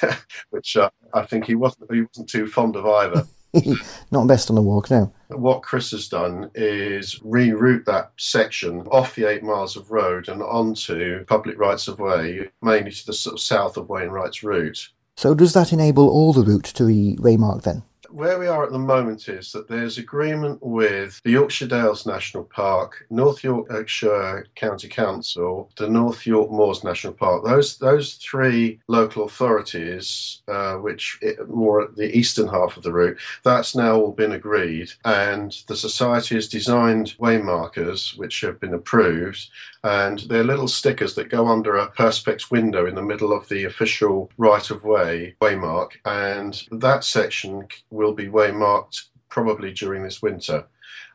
which 0.50 0.76
uh, 0.76 0.90
I 1.14 1.22
think 1.22 1.44
he 1.44 1.54
wasn't 1.54 1.92
he 1.92 2.02
wasn't 2.02 2.28
too 2.28 2.48
fond 2.48 2.74
of 2.74 2.84
either. 2.84 3.24
Not 4.10 4.26
best 4.26 4.50
on 4.50 4.56
the 4.56 4.62
walk 4.62 4.90
now. 4.90 5.12
What 5.28 5.62
Chris 5.62 5.92
has 5.92 6.08
done 6.08 6.50
is 6.56 7.20
reroute 7.20 7.84
that 7.84 8.10
section 8.16 8.80
off 8.88 9.14
the 9.14 9.24
eight 9.24 9.44
miles 9.44 9.76
of 9.76 9.90
road 9.92 10.28
and 10.28 10.42
onto 10.42 11.24
public 11.26 11.56
rights 11.58 11.86
of 11.86 12.00
way, 12.00 12.50
mainly 12.60 12.90
to 12.90 13.06
the 13.06 13.12
sort 13.12 13.34
of 13.34 13.40
south 13.40 13.76
of 13.76 13.88
Wainwright's 13.88 14.42
route. 14.42 14.88
So 15.16 15.32
does 15.32 15.54
that 15.54 15.72
enable 15.72 16.08
all 16.10 16.32
the 16.32 16.42
route 16.42 16.64
to 16.64 16.86
be 16.86 17.16
waymarked 17.20 17.62
then? 17.62 17.84
Where 18.16 18.38
we 18.38 18.46
are 18.46 18.64
at 18.64 18.72
the 18.72 18.78
moment 18.78 19.28
is 19.28 19.52
that 19.52 19.68
there's 19.68 19.98
agreement 19.98 20.58
with 20.62 21.20
the 21.22 21.32
Yorkshire 21.32 21.66
Dales 21.66 22.06
National 22.06 22.44
Park, 22.44 23.04
North 23.10 23.44
Yorkshire 23.44 24.46
County 24.54 24.88
Council, 24.88 25.70
the 25.76 25.86
North 25.86 26.26
York 26.26 26.50
Moors 26.50 26.82
National 26.82 27.12
Park. 27.12 27.44
Those 27.44 27.76
those 27.76 28.14
three 28.14 28.80
local 28.88 29.24
authorities, 29.24 30.40
uh, 30.48 30.76
which 30.76 31.18
it, 31.20 31.46
more 31.50 31.82
at 31.82 31.94
the 31.94 32.16
eastern 32.16 32.48
half 32.48 32.78
of 32.78 32.82
the 32.84 32.92
route, 32.92 33.18
that's 33.44 33.76
now 33.76 33.96
all 33.96 34.12
been 34.12 34.32
agreed, 34.32 34.90
and 35.04 35.54
the 35.68 35.76
society 35.76 36.36
has 36.36 36.48
designed 36.48 37.14
waymarkers 37.20 38.16
which 38.16 38.40
have 38.40 38.58
been 38.60 38.72
approved, 38.72 39.46
and 39.84 40.20
they're 40.20 40.42
little 40.42 40.68
stickers 40.68 41.14
that 41.16 41.28
go 41.28 41.48
under 41.48 41.76
a 41.76 41.90
perspex 41.90 42.50
window 42.50 42.86
in 42.86 42.94
the 42.94 43.02
middle 43.02 43.34
of 43.34 43.46
the 43.50 43.64
official 43.64 44.30
right 44.38 44.70
of 44.70 44.84
way 44.84 45.36
waymark, 45.42 45.90
and 46.06 46.62
that 46.70 47.04
section 47.04 47.68
will 47.90 48.05
be 48.14 48.28
waymarked 48.28 49.02
probably 49.28 49.72
during 49.72 50.02
this 50.02 50.22
winter. 50.22 50.66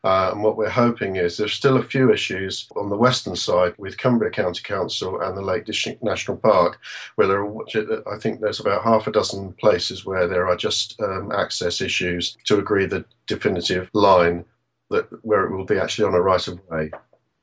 Uh, 0.04 0.32
and 0.32 0.44
what 0.44 0.58
we're 0.58 0.70
hoping 0.70 1.18
is 1.18 1.38
there's 1.38 1.54
still 1.54 1.78
a 1.78 1.84
few 1.84 2.12
issues 2.12 2.68
on 2.76 2.90
the 2.90 2.98
western 2.98 3.36
side 3.36 3.74
with 3.78 3.98
Cumbria 3.98 4.32
County 4.32 4.62
Council 4.64 5.22
and 5.22 5.38
the 5.38 5.42
Lake 5.42 5.66
District 5.66 6.02
National 6.02 6.38
Park, 6.38 6.80
where 7.16 7.28
there 7.28 7.46
are, 7.46 8.14
I 8.14 8.18
think 8.18 8.40
there's 8.40 8.60
about 8.60 8.84
half 8.84 9.06
a 9.06 9.12
dozen 9.12 9.54
places 9.54 10.06
where 10.06 10.28
there 10.28 10.48
are 10.48 10.56
just 10.56 11.00
um, 11.02 11.32
access 11.32 11.82
issues 11.82 12.36
to 12.46 12.58
agree 12.58 12.88
the 12.88 13.06
definitive 13.28 13.90
line 13.94 14.44
that 14.90 15.08
where 15.24 15.46
it 15.46 15.56
will 15.56 15.66
be 15.66 15.78
actually 15.78 16.06
on 16.06 16.16
a 16.16 16.22
right 16.22 16.48
of 16.48 16.60
way. 16.70 16.92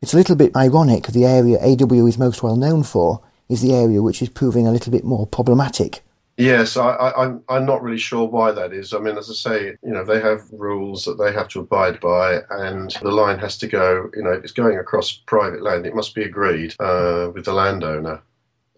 It's 0.02 0.14
a 0.14 0.16
little 0.16 0.36
bit 0.36 0.56
ironic 0.56 1.06
the 1.06 1.24
area 1.24 1.58
AW 1.58 2.06
is 2.06 2.18
most 2.18 2.42
well 2.42 2.56
known 2.56 2.82
for 2.82 3.22
is 3.48 3.62
the 3.62 3.74
area 3.74 4.02
which 4.02 4.20
is 4.20 4.28
proving 4.28 4.66
a 4.66 4.72
little 4.72 4.92
bit 4.92 5.04
more 5.04 5.26
problematic. 5.26 6.02
Yes, 6.38 6.76
I, 6.76 6.90
I, 6.90 7.24
I'm 7.24 7.42
I'm 7.48 7.66
not 7.66 7.82
really 7.82 7.98
sure 7.98 8.26
why 8.28 8.52
that 8.52 8.72
is. 8.72 8.94
I 8.94 9.00
mean, 9.00 9.18
as 9.18 9.28
I 9.28 9.34
say, 9.34 9.66
you 9.82 9.90
know, 9.92 10.04
they 10.04 10.20
have 10.20 10.42
rules 10.52 11.04
that 11.04 11.18
they 11.18 11.32
have 11.32 11.48
to 11.48 11.60
abide 11.60 12.00
by, 12.00 12.40
and 12.50 12.90
the 13.02 13.10
line 13.10 13.38
has 13.40 13.58
to 13.58 13.66
go. 13.66 14.08
You 14.14 14.22
know, 14.22 14.32
if 14.32 14.44
it's 14.44 14.52
going 14.52 14.78
across 14.78 15.12
private 15.12 15.62
land, 15.62 15.84
it 15.86 15.96
must 15.96 16.14
be 16.14 16.22
agreed 16.24 16.74
uh, 16.80 17.30
with 17.34 17.44
the 17.46 17.52
landowner. 17.52 18.22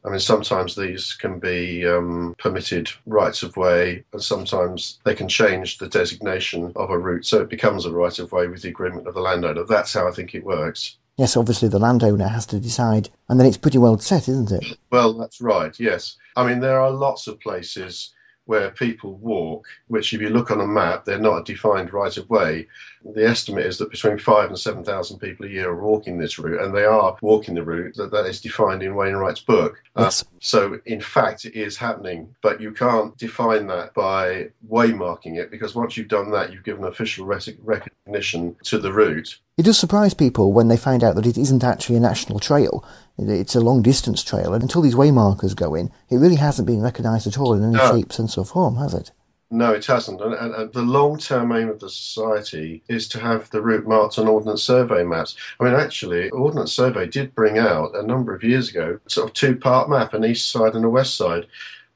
I 0.05 0.11
mean, 0.11 0.21
sometimes 0.21 0.77
these 0.77 1.15
can 1.15 1.41
be 1.41 1.87
um, 1.87 2.37
permitted 2.39 2.91
rights 3.07 3.43
of 3.45 3.57
way, 3.59 4.05
and 4.15 4.23
sometimes 4.23 5.01
they 5.05 5.17
can 5.17 5.29
change 5.29 5.79
the 5.79 5.89
designation 5.89 6.73
of 6.77 6.91
a 6.91 6.99
route 6.99 7.27
so 7.27 7.43
it 7.43 7.51
becomes 7.51 7.87
a 7.87 7.93
right 7.93 8.19
of 8.21 8.33
way 8.33 8.49
with 8.49 8.63
the 8.63 8.71
agreement 8.71 9.09
of 9.09 9.15
the 9.15 9.23
landowner. 9.23 9.65
That's 9.65 9.95
how 9.95 10.09
I 10.09 10.13
think 10.13 10.35
it 10.37 10.45
works. 10.45 10.99
Yes, 11.17 11.37
obviously 11.37 11.69
the 11.69 11.79
landowner 11.79 12.29
has 12.29 12.47
to 12.47 12.61
decide, 12.61 13.11
and 13.29 13.39
then 13.39 13.47
it's 13.47 13.57
pretty 13.57 13.79
well 13.79 13.99
set, 13.99 14.29
isn't 14.29 14.53
it? 14.53 14.79
Well, 14.91 15.13
that's 15.13 15.41
right, 15.41 15.79
yes. 15.79 16.17
I 16.37 16.47
mean, 16.47 16.61
there 16.61 16.81
are 16.81 16.91
lots 16.91 17.27
of 17.27 17.41
places 17.41 18.15
where 18.47 18.71
people 18.71 19.15
walk, 19.19 19.69
which, 19.89 20.13
if 20.13 20.21
you 20.21 20.31
look 20.31 20.51
on 20.51 20.61
a 20.61 20.67
map, 20.67 21.05
they're 21.05 21.19
not 21.19 21.39
a 21.39 21.45
defined 21.45 21.93
right 21.93 22.17
of 22.17 22.29
way. 22.31 22.67
The 23.05 23.27
estimate 23.27 23.67
is 23.67 23.79
that 23.79 23.91
between 23.91 24.19
five 24.19 24.51
and 24.51 24.59
7,000 24.59 25.19
people 25.19 25.47
a 25.47 25.49
year 25.49 25.71
are 25.71 25.83
walking 25.83 26.19
this 26.19 26.39
route, 26.39 26.61
and 26.61 26.75
they 26.75 26.85
are 26.85 27.17
walking 27.23 27.55
the 27.55 27.65
route 27.65 27.95
that, 27.97 28.11
that 28.11 28.27
is 28.27 28.41
defined 28.41 28.83
in 28.83 28.95
Wainwright's 28.95 29.41
book. 29.41 29.83
Uh, 29.97 30.03
yes. 30.03 30.23
Uh, 30.23 30.27
so, 30.41 30.79
in 30.85 31.01
fact, 31.01 31.45
it 31.45 31.55
is 31.55 31.77
happening, 31.77 32.35
but 32.43 32.61
you 32.61 32.73
can't 32.73 33.17
define 33.17 33.67
that 33.69 33.95
by 33.95 34.51
waymarking 34.69 35.37
it 35.37 35.51
because 35.51 35.75
once 35.75 35.97
you've 35.97 36.09
done 36.09 36.31
that, 36.33 36.53
you've 36.53 36.65
given 36.65 36.85
official 36.85 37.25
recognition 37.27 38.57
to 38.65 38.79
the 38.79 38.93
route. 38.93 39.39
It 39.57 39.65
does 39.65 39.79
surprise 39.79 40.15
people 40.15 40.53
when 40.53 40.69
they 40.69 40.77
find 40.77 41.03
out 41.03 41.17
that 41.17 41.27
it 41.27 41.37
isn't 41.37 41.65
actually 41.65 41.97
a 41.97 42.01
national 42.01 42.39
trail. 42.39 42.85
It's 43.19 43.55
a 43.55 43.61
long 43.61 43.83
distance 43.83 44.23
trail, 44.23 44.55
and 44.55 44.63
until 44.63 44.83
these 44.83 44.95
waymarkers 44.95 45.57
go 45.57 45.75
in, 45.75 45.91
it 46.09 46.17
really 46.17 46.37
hasn't 46.37 46.67
been 46.67 46.81
recognised 46.81 47.27
at 47.27 47.39
all 47.39 47.55
in 47.55 47.63
any 47.63 47.77
no. 47.77 47.91
shape, 47.93 48.13
sense, 48.13 48.39
or 48.39 48.45
form, 48.45 48.77
has 48.77 48.95
it? 48.95 49.11
No, 49.53 49.73
it 49.73 49.85
hasn't. 49.85 50.21
And, 50.21 50.33
and, 50.35 50.55
and 50.55 50.73
the 50.73 50.83
long 50.83 51.19
term 51.19 51.51
aim 51.51 51.69
of 51.69 51.81
the 51.81 51.91
society 51.91 52.85
is 52.89 53.09
to 53.09 53.21
have 53.21 53.51
the 53.51 53.61
route 53.61 53.87
marked 53.87 54.19
on 54.19 54.29
Ordnance 54.29 54.63
Survey 54.63 55.03
maps. 55.03 55.35
I 55.59 55.65
mean, 55.65 55.75
actually, 55.75 56.31
Ordnance 56.31 56.73
Survey 56.73 57.09
did 57.09 57.35
bring 57.35 57.59
out 57.59 57.97
a 57.97 58.03
number 58.03 58.33
of 58.33 58.45
years 58.45 58.69
ago 58.69 59.01
sort 59.09 59.29
of 59.29 59.35
two 59.35 59.57
part 59.57 59.91
map, 59.91 60.15
an 60.15 60.25
east 60.25 60.51
side 60.51 60.75
and 60.75 60.85
a 60.85 60.91
west 60.91 61.17
side. 61.17 61.47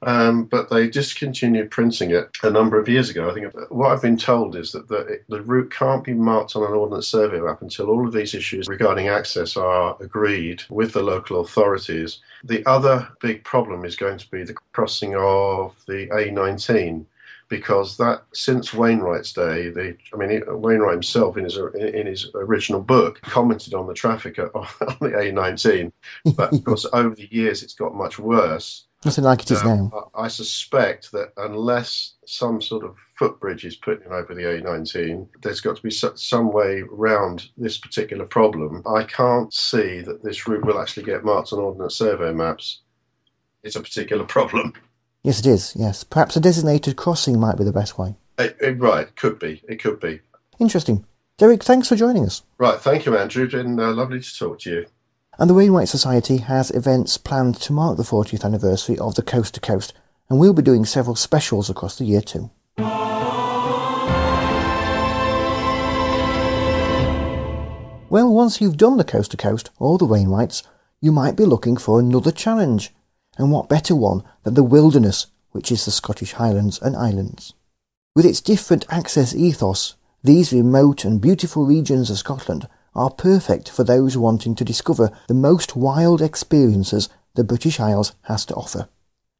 Um, 0.01 0.43
but 0.43 0.69
they 0.69 0.89
discontinued 0.89 1.71
printing 1.71 2.11
it 2.11 2.29
a 2.43 2.49
number 2.49 2.77
of 2.77 2.89
years 2.89 3.09
ago. 3.09 3.29
I 3.29 3.33
think 3.33 3.53
what 3.71 3.91
I've 3.91 4.01
been 4.01 4.17
told 4.17 4.55
is 4.55 4.71
that 4.73 4.89
the, 4.89 5.21
the 5.29 5.41
route 5.41 5.71
can't 5.71 6.03
be 6.03 6.13
marked 6.13 6.55
on 6.55 6.63
an 6.63 6.73
ordnance 6.77 7.07
survey 7.07 7.39
map 7.39 7.61
until 7.61 7.89
all 7.89 8.05
of 8.05 8.13
these 8.13 8.35
issues 8.35 8.67
regarding 8.67 9.07
access 9.07 9.55
are 9.55 9.95
agreed 10.01 10.61
with 10.69 10.91
the 10.91 11.01
local 11.01 11.39
authorities. 11.39 12.19
The 12.43 12.63
other 12.67 13.07
big 13.21 13.45
problem 13.45 13.85
is 13.85 13.95
going 13.95 14.17
to 14.19 14.29
be 14.29 14.43
the 14.43 14.55
crossing 14.73 15.15
of 15.15 15.73
the 15.87 16.07
A19 16.07 17.05
because 17.47 17.97
that 17.97 18.23
since 18.33 18.73
Wainwright's 18.73 19.33
day, 19.33 19.69
the 19.69 19.95
I 20.13 20.17
mean 20.17 20.41
Wainwright 20.47 20.93
himself 20.93 21.37
in 21.37 21.43
his 21.43 21.57
in 21.57 22.07
his 22.07 22.29
original 22.33 22.81
book 22.81 23.21
commented 23.21 23.73
on 23.73 23.87
the 23.87 23.93
traffic 23.93 24.39
on 24.55 24.67
the 24.99 25.09
A19, 25.09 25.91
but 26.35 26.53
of 26.53 26.63
course 26.63 26.85
over 26.93 27.15
the 27.15 27.27
years 27.31 27.63
it's 27.63 27.75
got 27.75 27.95
much 27.95 28.19
worse. 28.19 28.85
Nothing 29.03 29.25
like 29.25 29.41
it 29.41 29.51
is 29.51 29.61
um, 29.61 29.91
now. 29.93 30.09
I 30.15 30.27
suspect 30.27 31.11
that 31.11 31.31
unless 31.37 32.15
some 32.25 32.59
sort 32.59 32.83
of 32.83 32.95
footbridge 33.15 33.63
is 33.63 33.75
put 33.75 34.03
in 34.03 34.11
over 34.11 34.33
the 34.33 34.41
A19, 34.41 35.27
there's 35.43 35.61
got 35.61 35.75
to 35.75 35.83
be 35.83 35.91
some 35.91 36.51
way 36.51 36.81
around 36.81 37.49
this 37.55 37.77
particular 37.77 38.25
problem. 38.25 38.81
I 38.87 39.03
can't 39.03 39.53
see 39.53 40.01
that 40.01 40.23
this 40.23 40.47
route 40.47 40.65
will 40.65 40.79
actually 40.79 41.03
get 41.03 41.23
marked 41.23 41.53
on 41.53 41.59
Ordnance 41.59 41.95
Survey 41.95 42.33
maps. 42.33 42.81
It's 43.61 43.75
a 43.75 43.81
particular 43.81 44.25
problem. 44.25 44.73
Yes, 45.25 45.39
it 45.39 45.47
is. 45.47 45.73
Yes, 45.75 46.03
perhaps 46.03 46.35
a 46.35 46.39
designated 46.39 46.97
crossing 46.97 47.39
might 47.39 47.57
be 47.57 47.63
the 47.63 47.71
best 47.71 47.97
way. 47.97 48.15
It, 48.37 48.55
it, 48.61 48.79
right, 48.79 49.13
could 49.15 49.39
be. 49.39 49.63
It 49.67 49.79
could 49.79 49.99
be. 49.99 50.21
Interesting. 50.59 51.03
Derek, 51.39 51.63
thanks 51.63 51.89
for 51.89 51.95
joining 51.95 52.25
us. 52.25 52.43
Right, 52.59 52.79
thank 52.79 53.07
you, 53.07 53.17
Andrew. 53.17 53.45
It's 53.45 53.55
been 53.55 53.79
uh, 53.79 53.91
lovely 53.91 54.19
to 54.19 54.37
talk 54.37 54.59
to 54.59 54.69
you. 54.69 54.85
And 55.39 55.49
the 55.49 55.55
Wainwright 55.55 55.89
Society 55.89 56.37
has 56.37 56.69
events 56.69 57.17
planned 57.17 57.55
to 57.61 57.73
mark 57.73 57.97
the 57.97 58.03
40th 58.03 58.45
anniversary 58.45 58.99
of 58.99 59.15
the 59.15 59.23
Coast 59.23 59.55
to 59.55 59.59
Coast, 59.59 59.95
and 60.29 60.39
we'll 60.39 60.53
be 60.53 60.61
doing 60.61 60.85
several 60.85 61.15
specials 61.15 61.71
across 61.71 61.97
the 61.97 62.05
year 62.05 62.21
too. 62.21 62.51
Well, 68.11 68.31
once 68.31 68.61
you've 68.61 68.77
done 68.77 68.97
the 68.97 69.03
coast 69.03 69.31
to 69.31 69.37
coast 69.37 69.71
or 69.79 69.97
the 69.97 70.05
Wainwrights, 70.05 70.61
you 71.01 71.11
might 71.11 71.35
be 71.35 71.45
looking 71.45 71.77
for 71.77 71.99
another 71.99 72.31
challenge. 72.31 72.93
And 73.37 73.51
what 73.51 73.69
better 73.69 73.95
one 73.95 74.23
than 74.43 74.53
the 74.53 74.63
wilderness, 74.63 75.27
which 75.51 75.71
is 75.71 75.85
the 75.85 75.91
Scottish 75.91 76.33
Highlands 76.33 76.81
and 76.81 76.95
Islands. 76.95 77.53
With 78.15 78.25
its 78.25 78.41
different 78.41 78.85
access 78.89 79.35
ethos, 79.35 79.95
these 80.23 80.53
remote 80.53 81.03
and 81.03 81.21
beautiful 81.21 81.65
regions 81.65 82.09
of 82.09 82.17
Scotland 82.17 82.67
are 82.95 83.09
perfect 83.09 83.69
for 83.69 83.83
those 83.83 84.17
wanting 84.17 84.55
to 84.55 84.63
discover 84.63 85.11
the 85.27 85.33
most 85.33 85.75
wild 85.75 86.21
experiences 86.21 87.09
the 87.35 87.43
British 87.43 87.79
Isles 87.79 88.13
has 88.23 88.45
to 88.45 88.55
offer. 88.55 88.87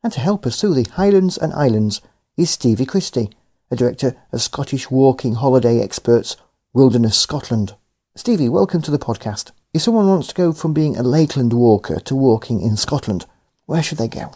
And 0.03 0.11
to 0.13 0.19
help 0.19 0.45
us 0.45 0.59
through 0.59 0.75
the 0.75 0.89
Highlands 0.91 1.37
and 1.37 1.53
Islands 1.53 2.01
is 2.37 2.49
Stevie 2.49 2.85
Christie, 2.85 3.29
a 3.71 3.75
director 3.75 4.15
of 4.31 4.41
Scottish 4.41 4.91
Walking 4.91 5.35
Holiday 5.35 5.79
Experts 5.79 6.35
Wilderness 6.73 7.17
Scotland. 7.17 7.75
Stevie, 8.15 8.49
welcome 8.49 8.81
to 8.81 8.91
the 8.91 8.99
podcast. 8.99 9.51
If 9.73 9.81
someone 9.81 10.07
wants 10.07 10.27
to 10.27 10.35
go 10.35 10.51
from 10.51 10.73
being 10.73 10.97
a 10.97 11.03
Lakeland 11.03 11.53
walker 11.53 11.99
to 12.01 12.15
walking 12.15 12.61
in 12.61 12.77
Scotland, 12.77 13.25
where 13.65 13.83
should 13.83 13.97
they 13.97 14.07
go? 14.07 14.31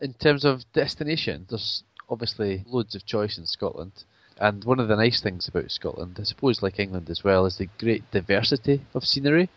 In 0.00 0.14
terms 0.14 0.44
of 0.44 0.70
destination, 0.72 1.46
there's 1.48 1.84
obviously 2.08 2.64
loads 2.66 2.94
of 2.94 3.06
choice 3.06 3.38
in 3.38 3.46
Scotland. 3.46 4.04
And 4.38 4.64
one 4.64 4.80
of 4.80 4.88
the 4.88 4.96
nice 4.96 5.20
things 5.20 5.46
about 5.46 5.70
Scotland, 5.70 6.16
I 6.18 6.22
suppose, 6.22 6.62
like 6.62 6.78
England 6.78 7.10
as 7.10 7.22
well, 7.22 7.44
is 7.44 7.58
the 7.58 7.68
great 7.78 8.10
diversity 8.10 8.80
of 8.94 9.06
scenery 9.06 9.50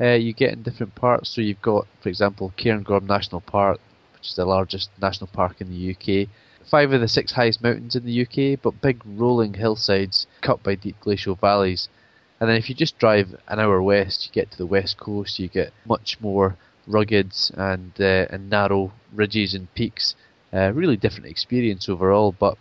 uh, 0.00 0.12
you 0.12 0.32
get 0.32 0.52
in 0.52 0.62
different 0.62 0.94
parts. 0.94 1.30
So 1.30 1.40
you've 1.40 1.62
got, 1.62 1.86
for 2.00 2.08
example, 2.08 2.52
Cairngorm 2.56 3.06
National 3.06 3.40
Park, 3.40 3.80
which 4.14 4.28
is 4.28 4.34
the 4.34 4.44
largest 4.44 4.90
national 5.00 5.28
park 5.28 5.60
in 5.60 5.70
the 5.70 5.90
UK. 5.94 6.28
Five 6.64 6.92
of 6.92 7.00
the 7.00 7.08
six 7.08 7.32
highest 7.32 7.62
mountains 7.62 7.94
in 7.94 8.04
the 8.04 8.22
UK, 8.22 8.60
but 8.60 8.80
big 8.80 9.02
rolling 9.04 9.54
hillsides 9.54 10.26
cut 10.40 10.62
by 10.62 10.74
deep 10.74 10.96
glacial 11.00 11.34
valleys. 11.34 11.88
And 12.40 12.48
then 12.48 12.56
if 12.56 12.68
you 12.68 12.74
just 12.74 12.98
drive 12.98 13.36
an 13.48 13.60
hour 13.60 13.80
west, 13.82 14.26
you 14.26 14.32
get 14.32 14.50
to 14.50 14.58
the 14.58 14.66
west 14.66 14.98
coast. 14.98 15.38
You 15.38 15.48
get 15.48 15.72
much 15.86 16.20
more 16.20 16.56
rugged 16.86 17.32
and 17.56 17.92
uh, 18.00 18.26
and 18.30 18.50
narrow 18.50 18.92
ridges 19.12 19.54
and 19.54 19.72
peaks. 19.74 20.14
Uh, 20.52 20.72
really 20.72 20.96
different 20.96 21.26
experience 21.26 21.88
overall. 21.88 22.32
But 22.32 22.56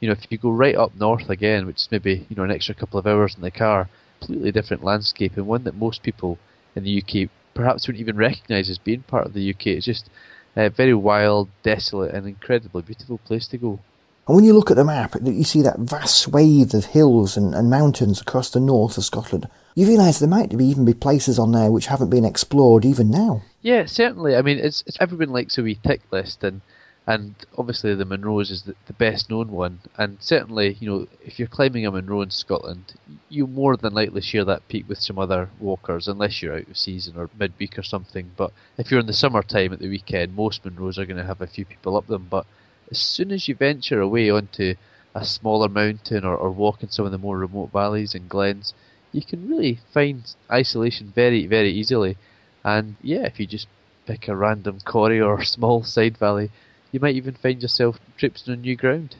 you 0.00 0.08
know, 0.08 0.12
if 0.12 0.26
you 0.30 0.38
go 0.38 0.50
right 0.50 0.76
up 0.76 0.94
north 0.94 1.28
again, 1.30 1.66
which 1.66 1.82
is 1.82 1.88
maybe 1.90 2.26
you 2.28 2.36
know 2.36 2.44
an 2.44 2.50
extra 2.50 2.74
couple 2.74 2.98
of 2.98 3.06
hours 3.06 3.34
in 3.34 3.42
the 3.42 3.50
car, 3.50 3.88
completely 4.20 4.52
different 4.52 4.84
landscape 4.84 5.36
and 5.36 5.46
one 5.46 5.64
that 5.64 5.74
most 5.74 6.02
people 6.02 6.38
in 6.74 6.84
the 6.84 7.02
UK 7.02 7.28
perhaps 7.54 7.86
wouldn't 7.86 8.00
even 8.00 8.16
recognise 8.16 8.70
as 8.70 8.78
being 8.78 9.02
part 9.02 9.26
of 9.26 9.32
the 9.34 9.50
UK. 9.50 9.68
It's 9.68 9.86
just 9.86 10.08
a 10.56 10.70
very 10.70 10.94
wild, 10.94 11.48
desolate, 11.62 12.14
and 12.14 12.26
incredibly 12.26 12.82
beautiful 12.82 13.18
place 13.18 13.46
to 13.48 13.58
go. 13.58 13.80
And 14.26 14.36
when 14.36 14.44
you 14.44 14.52
look 14.52 14.70
at 14.70 14.76
the 14.76 14.84
map, 14.84 15.16
you 15.22 15.44
see 15.44 15.62
that 15.62 15.80
vast 15.80 16.16
swathe 16.18 16.74
of 16.74 16.86
hills 16.86 17.36
and, 17.36 17.54
and 17.54 17.68
mountains 17.68 18.20
across 18.20 18.50
the 18.50 18.60
north 18.60 18.96
of 18.96 19.04
Scotland. 19.04 19.48
You 19.74 19.86
realise 19.86 20.18
there 20.18 20.28
might 20.28 20.52
even 20.52 20.84
be 20.84 20.94
places 20.94 21.38
on 21.38 21.52
there 21.52 21.72
which 21.72 21.86
haven't 21.86 22.10
been 22.10 22.24
explored 22.24 22.84
even 22.84 23.10
now. 23.10 23.42
Yeah, 23.62 23.86
certainly. 23.86 24.36
I 24.36 24.42
mean, 24.42 24.58
it's, 24.58 24.82
it's 24.86 24.98
everyone 25.00 25.30
likes 25.30 25.56
a 25.56 25.62
wee 25.62 25.78
tick 25.82 26.02
list, 26.10 26.42
and 26.42 26.60
and 27.06 27.34
obviously 27.58 27.94
the 27.94 28.04
Munros 28.04 28.50
is 28.50 28.62
the, 28.62 28.76
the, 28.86 28.92
best 28.92 29.28
known 29.28 29.50
one. 29.50 29.80
And 29.98 30.18
certainly, 30.20 30.76
you 30.78 30.88
know, 30.88 31.08
if 31.24 31.38
you're 31.38 31.48
climbing 31.48 31.84
a 31.84 31.90
Munro 31.90 32.22
in 32.22 32.30
Scotland, 32.30 32.94
you 33.28 33.46
more 33.48 33.76
than 33.76 33.92
likely 33.92 34.20
share 34.20 34.44
that 34.44 34.68
peak 34.68 34.88
with 34.88 34.98
some 34.98 35.18
other 35.18 35.50
walkers, 35.58 36.06
unless 36.06 36.42
you're 36.42 36.56
out 36.56 36.68
of 36.68 36.76
season 36.76 37.16
or 37.16 37.28
midweek 37.36 37.76
or 37.76 37.82
something. 37.82 38.30
But 38.36 38.52
if 38.78 38.90
you're 38.90 39.00
in 39.00 39.06
the 39.06 39.12
summertime 39.12 39.72
at 39.72 39.80
the 39.80 39.88
weekend, 39.88 40.36
most 40.36 40.62
Munros 40.62 40.96
are 40.96 41.06
going 41.06 41.16
to 41.16 41.26
have 41.26 41.40
a 41.40 41.46
few 41.48 41.64
people 41.64 41.96
up 41.96 42.06
them. 42.06 42.28
But 42.30 42.46
as 42.90 42.98
soon 42.98 43.32
as 43.32 43.48
you 43.48 43.56
venture 43.56 44.00
away 44.00 44.30
onto 44.30 44.74
a 45.14 45.24
smaller 45.24 45.68
mountain 45.68 46.24
or, 46.24 46.36
or 46.36 46.50
walk 46.50 46.82
in 46.82 46.90
some 46.90 47.04
of 47.04 47.12
the 47.12 47.18
more 47.18 47.38
remote 47.38 47.72
valleys 47.72 48.14
and 48.14 48.28
glens, 48.28 48.74
you 49.10 49.22
can 49.22 49.48
really 49.48 49.80
find 49.92 50.34
isolation 50.50 51.12
very, 51.14 51.46
very 51.46 51.70
easily. 51.70 52.16
And 52.64 52.96
yeah, 53.02 53.24
if 53.24 53.40
you 53.40 53.46
just 53.46 53.68
pick 54.06 54.28
a 54.28 54.36
random 54.36 54.78
corrie 54.84 55.20
or 55.20 55.42
small 55.44 55.82
side 55.82 56.16
valley, 56.18 56.50
you 56.90 57.00
might 57.00 57.16
even 57.16 57.34
find 57.34 57.60
yourself 57.62 57.98
tripping 58.16 58.52
on 58.52 58.60
new 58.62 58.76
ground. 58.76 59.16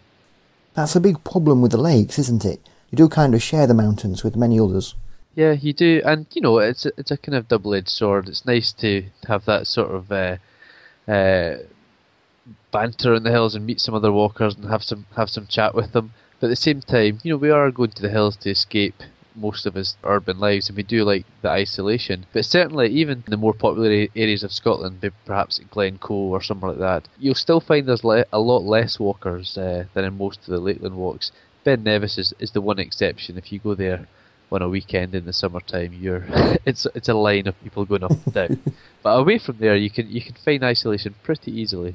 That's 0.74 0.96
a 0.96 1.00
big 1.00 1.22
problem 1.24 1.60
with 1.60 1.72
the 1.72 1.80
lakes, 1.80 2.18
isn't 2.18 2.44
it? 2.44 2.60
You 2.90 2.96
do 2.96 3.08
kind 3.08 3.34
of 3.34 3.42
share 3.42 3.66
the 3.66 3.74
mountains 3.74 4.22
with 4.22 4.36
many 4.36 4.60
others. 4.60 4.94
Yeah, 5.34 5.52
you 5.52 5.72
do, 5.72 6.02
and 6.04 6.26
you 6.32 6.42
know 6.42 6.58
it's 6.58 6.84
a, 6.84 6.92
it's 6.98 7.10
a 7.10 7.16
kind 7.16 7.34
of 7.34 7.48
double-edged 7.48 7.88
sword. 7.88 8.28
It's 8.28 8.44
nice 8.44 8.70
to 8.74 9.04
have 9.28 9.46
that 9.46 9.66
sort 9.66 9.90
of 9.90 10.12
uh, 10.12 10.36
uh, 11.08 11.56
banter 12.70 13.14
in 13.14 13.22
the 13.22 13.30
hills 13.30 13.54
and 13.54 13.64
meet 13.64 13.80
some 13.80 13.94
other 13.94 14.12
walkers 14.12 14.54
and 14.54 14.66
have 14.66 14.82
some 14.82 15.06
have 15.16 15.30
some 15.30 15.46
chat 15.46 15.74
with 15.74 15.92
them. 15.92 16.12
But 16.38 16.48
at 16.48 16.50
the 16.50 16.56
same 16.56 16.82
time, 16.82 17.18
you 17.22 17.32
know, 17.32 17.38
we 17.38 17.50
are 17.50 17.70
going 17.70 17.92
to 17.92 18.02
the 18.02 18.10
hills 18.10 18.36
to 18.38 18.50
escape 18.50 19.02
most 19.34 19.66
of 19.66 19.74
his 19.74 19.96
urban 20.04 20.38
lives, 20.38 20.68
and 20.68 20.76
we 20.76 20.82
do 20.82 21.04
like 21.04 21.24
the 21.40 21.48
isolation. 21.48 22.26
But 22.32 22.44
certainly, 22.44 22.88
even 22.88 23.22
in 23.26 23.30
the 23.30 23.36
more 23.36 23.54
popular 23.54 24.08
areas 24.14 24.42
of 24.42 24.52
Scotland, 24.52 25.10
perhaps 25.24 25.60
Glencoe 25.70 26.14
or 26.14 26.42
somewhere 26.42 26.72
like 26.72 26.80
that, 26.80 27.08
you'll 27.18 27.34
still 27.34 27.60
find 27.60 27.86
there's 27.86 28.04
le- 28.04 28.24
a 28.32 28.38
lot 28.38 28.62
less 28.62 28.98
walkers 28.98 29.56
uh, 29.58 29.84
than 29.94 30.04
in 30.04 30.18
most 30.18 30.40
of 30.40 30.46
the 30.46 30.58
Lakeland 30.58 30.96
walks. 30.96 31.32
Ben 31.64 31.82
Nevis 31.82 32.18
is, 32.18 32.34
is 32.38 32.50
the 32.52 32.60
one 32.60 32.78
exception. 32.78 33.38
If 33.38 33.52
you 33.52 33.58
go 33.58 33.74
there 33.74 34.06
on 34.50 34.62
a 34.62 34.68
weekend 34.68 35.14
in 35.14 35.24
the 35.24 35.32
summertime, 35.32 35.92
you're 35.94 36.24
it's 36.66 36.86
it's 36.94 37.08
a 37.08 37.14
line 37.14 37.46
of 37.46 37.60
people 37.62 37.84
going 37.84 38.04
up 38.04 38.10
and 38.10 38.34
down. 38.34 38.62
but 39.02 39.10
away 39.10 39.38
from 39.38 39.58
there, 39.58 39.76
you 39.76 39.90
can 39.90 40.10
you 40.10 40.20
can 40.20 40.34
find 40.34 40.62
isolation 40.62 41.14
pretty 41.22 41.52
easily. 41.52 41.94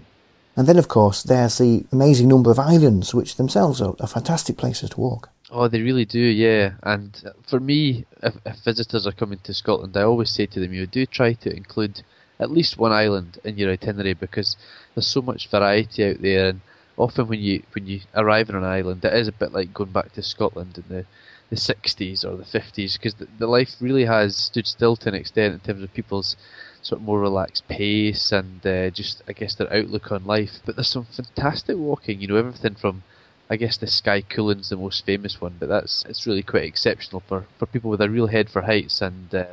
And 0.56 0.66
then, 0.66 0.80
of 0.80 0.88
course, 0.88 1.22
there's 1.22 1.60
the 1.60 1.86
amazing 1.92 2.28
number 2.28 2.50
of 2.50 2.58
islands, 2.58 3.14
which 3.14 3.36
themselves 3.36 3.80
are, 3.80 3.96
are 4.00 4.08
fantastic 4.08 4.58
places 4.58 4.90
to 4.90 5.00
walk. 5.00 5.30
Oh, 5.50 5.68
they 5.68 5.82
really 5.82 6.06
do, 6.06 6.20
yeah. 6.20 6.76
And 6.84 7.32
for 7.46 7.60
me, 7.60 8.06
if, 8.24 8.36
if, 8.46 8.58
visitors 8.60 9.08
are 9.08 9.12
coming 9.14 9.40
to 9.40 9.54
Scotland, 9.54 9.96
I 9.96 10.04
always 10.04 10.30
say 10.30 10.46
to 10.46 10.60
them, 10.60 10.74
you 10.74 10.88
do 10.88 11.06
try 11.06 11.34
to 11.34 11.56
include 11.56 12.04
at 12.40 12.52
least 12.52 12.78
one 12.78 12.92
island 12.92 13.40
in 13.44 13.58
your 13.58 13.72
itinerary 13.72 14.14
because 14.14 14.58
there's 14.94 15.08
so 15.08 15.22
much 15.22 15.50
variety 15.50 16.10
out 16.10 16.22
there. 16.22 16.50
And 16.50 16.62
often 16.98 17.28
when 17.28 17.40
you 17.40 17.64
when 17.74 17.88
you 17.88 18.02
arrive 18.16 18.50
on 18.50 18.56
an 18.56 18.64
island, 18.64 19.06
it 19.06 19.14
is 19.14 19.28
a 19.28 19.32
bit 19.32 19.54
like 19.54 19.74
going 19.74 19.92
back 19.92 20.14
to 20.14 20.22
Scotland 20.22 20.78
in 20.78 20.96
the 20.96 21.06
the 21.50 21.56
60s 21.56 22.26
or 22.26 22.36
the 22.36 22.44
50s 22.44 22.94
because 22.94 23.14
the, 23.16 23.28
the 23.40 23.48
life 23.48 23.76
really 23.80 24.04
has 24.04 24.36
stood 24.36 24.68
still 24.68 24.98
to 24.98 25.08
an 25.08 25.16
extent 25.16 25.54
in 25.54 25.60
terms 25.62 25.82
of 25.82 25.94
people's 25.94 26.36
sort 26.82 27.00
of 27.00 27.06
more 27.06 27.22
relaxed 27.22 27.66
pace 27.70 28.34
and 28.34 28.66
uh, 28.68 28.90
just 28.90 29.22
I 29.30 29.32
guess 29.32 29.56
their 29.56 29.74
outlook 29.74 30.12
on 30.12 30.26
life. 30.26 30.60
But 30.66 30.76
there's 30.76 30.90
some 30.90 31.06
fantastic 31.06 31.78
walking, 31.78 32.20
you 32.20 32.28
know, 32.28 32.36
everything 32.36 32.76
from 32.76 33.04
I 33.50 33.56
guess 33.56 33.78
the 33.78 33.88
Skye 33.88 34.22
Cuillin's 34.22 34.70
the 34.70 34.76
most 34.76 35.06
famous 35.06 35.40
one, 35.40 35.56
but 35.60 35.70
that's 35.70 36.04
it's 36.06 36.28
really 36.28 36.44
quite 36.44 36.64
exceptional 36.64 37.22
for, 37.22 37.46
for 37.58 37.66
people 37.66 37.90
with 37.90 38.02
a 38.02 38.10
real 38.10 38.28
head 38.28 38.50
for 38.50 38.64
heights 38.64 39.02
and 39.02 39.34
uh, 39.34 39.46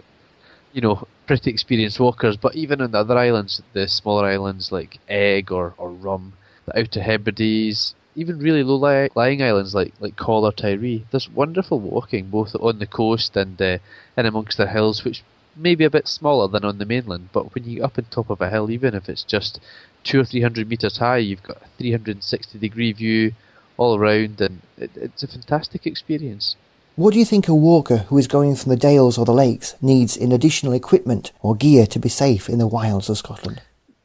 you 0.73 0.81
know 0.81 1.07
pretty 1.27 1.51
experienced 1.51 2.01
walkers. 2.01 2.37
But 2.37 2.57
even 2.57 2.81
on 2.81 2.91
the 2.91 2.99
other 2.99 3.17
islands, 3.17 3.63
the 3.73 3.87
smaller 3.87 4.27
islands 4.27 4.73
like 4.73 4.99
Eigg 5.09 5.53
or, 5.53 5.75
or 5.79 5.91
Rum, 5.91 6.33
the 6.67 6.79
Outer 6.79 7.03
Hebrides, 7.03 7.95
even 8.17 8.39
really 8.41 8.65
low 8.65 9.09
lying 9.15 9.43
islands 9.43 9.75
like 9.77 9.93
like 10.01 10.17
Coll 10.17 10.45
or 10.45 10.53
Tiree, 10.53 11.05
there's 11.13 11.31
wonderful 11.31 11.79
walking 11.79 12.31
both 12.31 12.57
on 12.57 12.81
the 12.81 12.87
coast 12.87 13.37
and 13.37 13.61
uh, 13.63 13.79
and 14.17 14.27
amongst 14.27 14.57
the 14.57 14.67
hills, 14.67 15.05
which 15.05 15.23
may 15.57 15.77
be 15.77 15.85
a 15.85 15.91
bit 15.91 16.09
smaller 16.09 16.49
than 16.49 16.65
on 16.65 16.79
the 16.79 16.85
mainland. 16.85 17.29
But 17.33 17.55
when 17.55 17.63
you 17.63 17.77
get 17.77 17.85
up 17.85 17.99
on 17.99 18.07
top 18.07 18.29
of 18.29 18.41
a 18.41 18.51
hill, 18.51 18.73
even 18.73 18.95
if 18.95 19.09
it's 19.09 19.23
just 19.23 19.61
two 20.03 20.21
or 20.21 20.25
three 20.25 20.43
hundred 20.43 20.69
meters 20.69 20.97
high, 20.97 21.19
you've 21.19 21.45
got 21.45 21.63
a 21.63 21.69
360 21.79 22.59
degree 22.59 22.93
view 22.93 23.33
all 23.77 23.97
around, 23.97 24.41
and 24.41 24.61
it, 24.79 24.91
it's 24.95 25.23
a 25.23 25.29
fantastic 25.29 25.87
experience. 25.87 26.57
What 26.97 27.13
do 27.13 27.19
you 27.19 27.25
think 27.25 27.49
a 27.49 27.55
walker 27.55 27.99
who 27.99 28.19
is 28.19 28.29
going 28.29 28.55
from 28.55 28.71
the 28.71 28.77
dales 28.77 29.19
or 29.19 29.25
the 29.25 29.33
lakes 29.33 29.75
needs 29.83 30.17
in 30.17 30.31
additional 30.31 30.73
equipment 30.73 31.33
or 31.43 31.57
gear 31.57 31.87
to 31.87 31.99
be 31.99 32.09
safe 32.09 32.49
in 32.49 32.59
the 32.59 32.69
wilds 32.69 33.11
of 33.11 33.19
Scotland? 33.19 33.63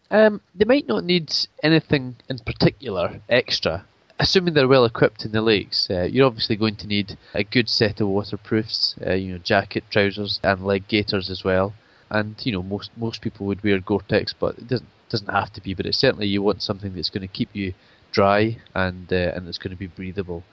Um, 0.10 0.41
they 0.55 0.65
might 0.65 0.88
not 0.88 1.03
need 1.03 1.32
anything 1.62 2.15
in 2.27 2.39
particular 2.39 3.21
extra. 3.29 3.86
Assuming 4.19 4.55
they're 4.55 4.67
well 4.67 4.86
equipped 4.86 5.23
in 5.23 5.32
the 5.32 5.41
lakes, 5.41 5.88
uh, 5.89 6.08
you're 6.12 6.25
obviously 6.25 6.55
going 6.55 6.75
to 6.77 6.88
need 6.88 7.15
a 7.34 7.43
good 7.43 7.69
set 7.69 8.01
of 8.01 8.08
waterproofs, 8.08 8.95
uh, 9.05 9.13
you 9.13 9.34
know, 9.34 9.38
jacket, 9.38 9.84
trousers, 9.91 10.39
and 10.43 10.65
leg 10.65 10.88
gaiters 10.88 11.29
as 11.29 11.43
well. 11.43 11.73
And 12.10 12.36
you 12.43 12.51
know, 12.51 12.63
most 12.63 12.89
most 12.97 13.21
people 13.21 13.45
would 13.45 13.63
wear 13.63 13.79
Gore-Tex, 13.79 14.34
but 14.34 14.58
it 14.58 14.67
doesn't 14.67 14.89
doesn't 15.10 15.29
have 15.29 15.53
to 15.53 15.62
be. 15.62 15.75
But 15.75 15.86
it's 15.86 15.99
certainly 15.99 16.27
you 16.27 16.41
want 16.41 16.63
something 16.63 16.95
that's 16.95 17.12
going 17.12 17.21
to 17.21 17.27
keep 17.27 17.49
you 17.53 17.75
dry 18.12 18.58
and 18.74 19.12
uh, 19.12 19.32
and 19.36 19.48
it's 19.48 19.58
going 19.58 19.72
to 19.72 19.78
be 19.78 19.88
breathable. 19.88 20.43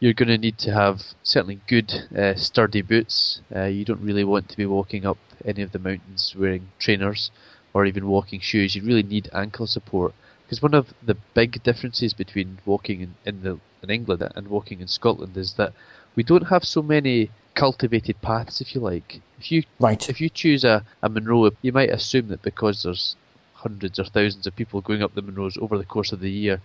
You're 0.00 0.14
going 0.14 0.28
to 0.28 0.38
need 0.38 0.58
to 0.58 0.72
have 0.72 1.02
certainly 1.22 1.60
good 1.68 2.08
uh, 2.16 2.34
sturdy 2.34 2.82
boots. 2.82 3.40
Uh, 3.54 3.64
you 3.64 3.84
don't 3.84 4.00
really 4.00 4.24
want 4.24 4.48
to 4.48 4.56
be 4.56 4.66
walking 4.66 5.06
up 5.06 5.18
any 5.44 5.62
of 5.62 5.72
the 5.72 5.78
mountains 5.78 6.34
wearing 6.36 6.68
trainers 6.78 7.30
or 7.72 7.86
even 7.86 8.08
walking 8.08 8.40
shoes. 8.40 8.74
You 8.74 8.82
really 8.82 9.04
need 9.04 9.30
ankle 9.32 9.66
support 9.66 10.12
because 10.44 10.60
one 10.60 10.74
of 10.74 10.92
the 11.02 11.16
big 11.34 11.62
differences 11.62 12.12
between 12.12 12.58
walking 12.66 13.00
in, 13.00 13.14
in 13.24 13.42
the 13.42 13.58
in 13.82 13.90
England 13.90 14.28
and 14.34 14.48
walking 14.48 14.80
in 14.80 14.88
Scotland 14.88 15.36
is 15.36 15.54
that 15.54 15.72
we 16.14 16.22
don't 16.22 16.48
have 16.48 16.64
so 16.64 16.82
many 16.82 17.30
cultivated 17.54 18.20
paths, 18.22 18.60
if 18.60 18.74
you 18.74 18.80
like. 18.80 19.20
If 19.38 19.50
you 19.50 19.64
right. 19.80 20.08
if 20.08 20.20
you 20.20 20.28
choose 20.28 20.64
a, 20.64 20.84
a 21.02 21.08
Munro, 21.08 21.50
you 21.62 21.72
might 21.72 21.90
assume 21.90 22.28
that 22.28 22.42
because 22.42 22.82
there's 22.82 23.16
hundreds 23.54 23.98
or 23.98 24.04
thousands 24.04 24.46
of 24.46 24.56
people 24.56 24.80
going 24.80 25.02
up 25.02 25.14
the 25.14 25.22
Munros 25.22 25.56
over 25.58 25.78
the 25.78 25.84
course 25.84 26.12
of 26.12 26.20
the 26.20 26.30
year, 26.30 26.60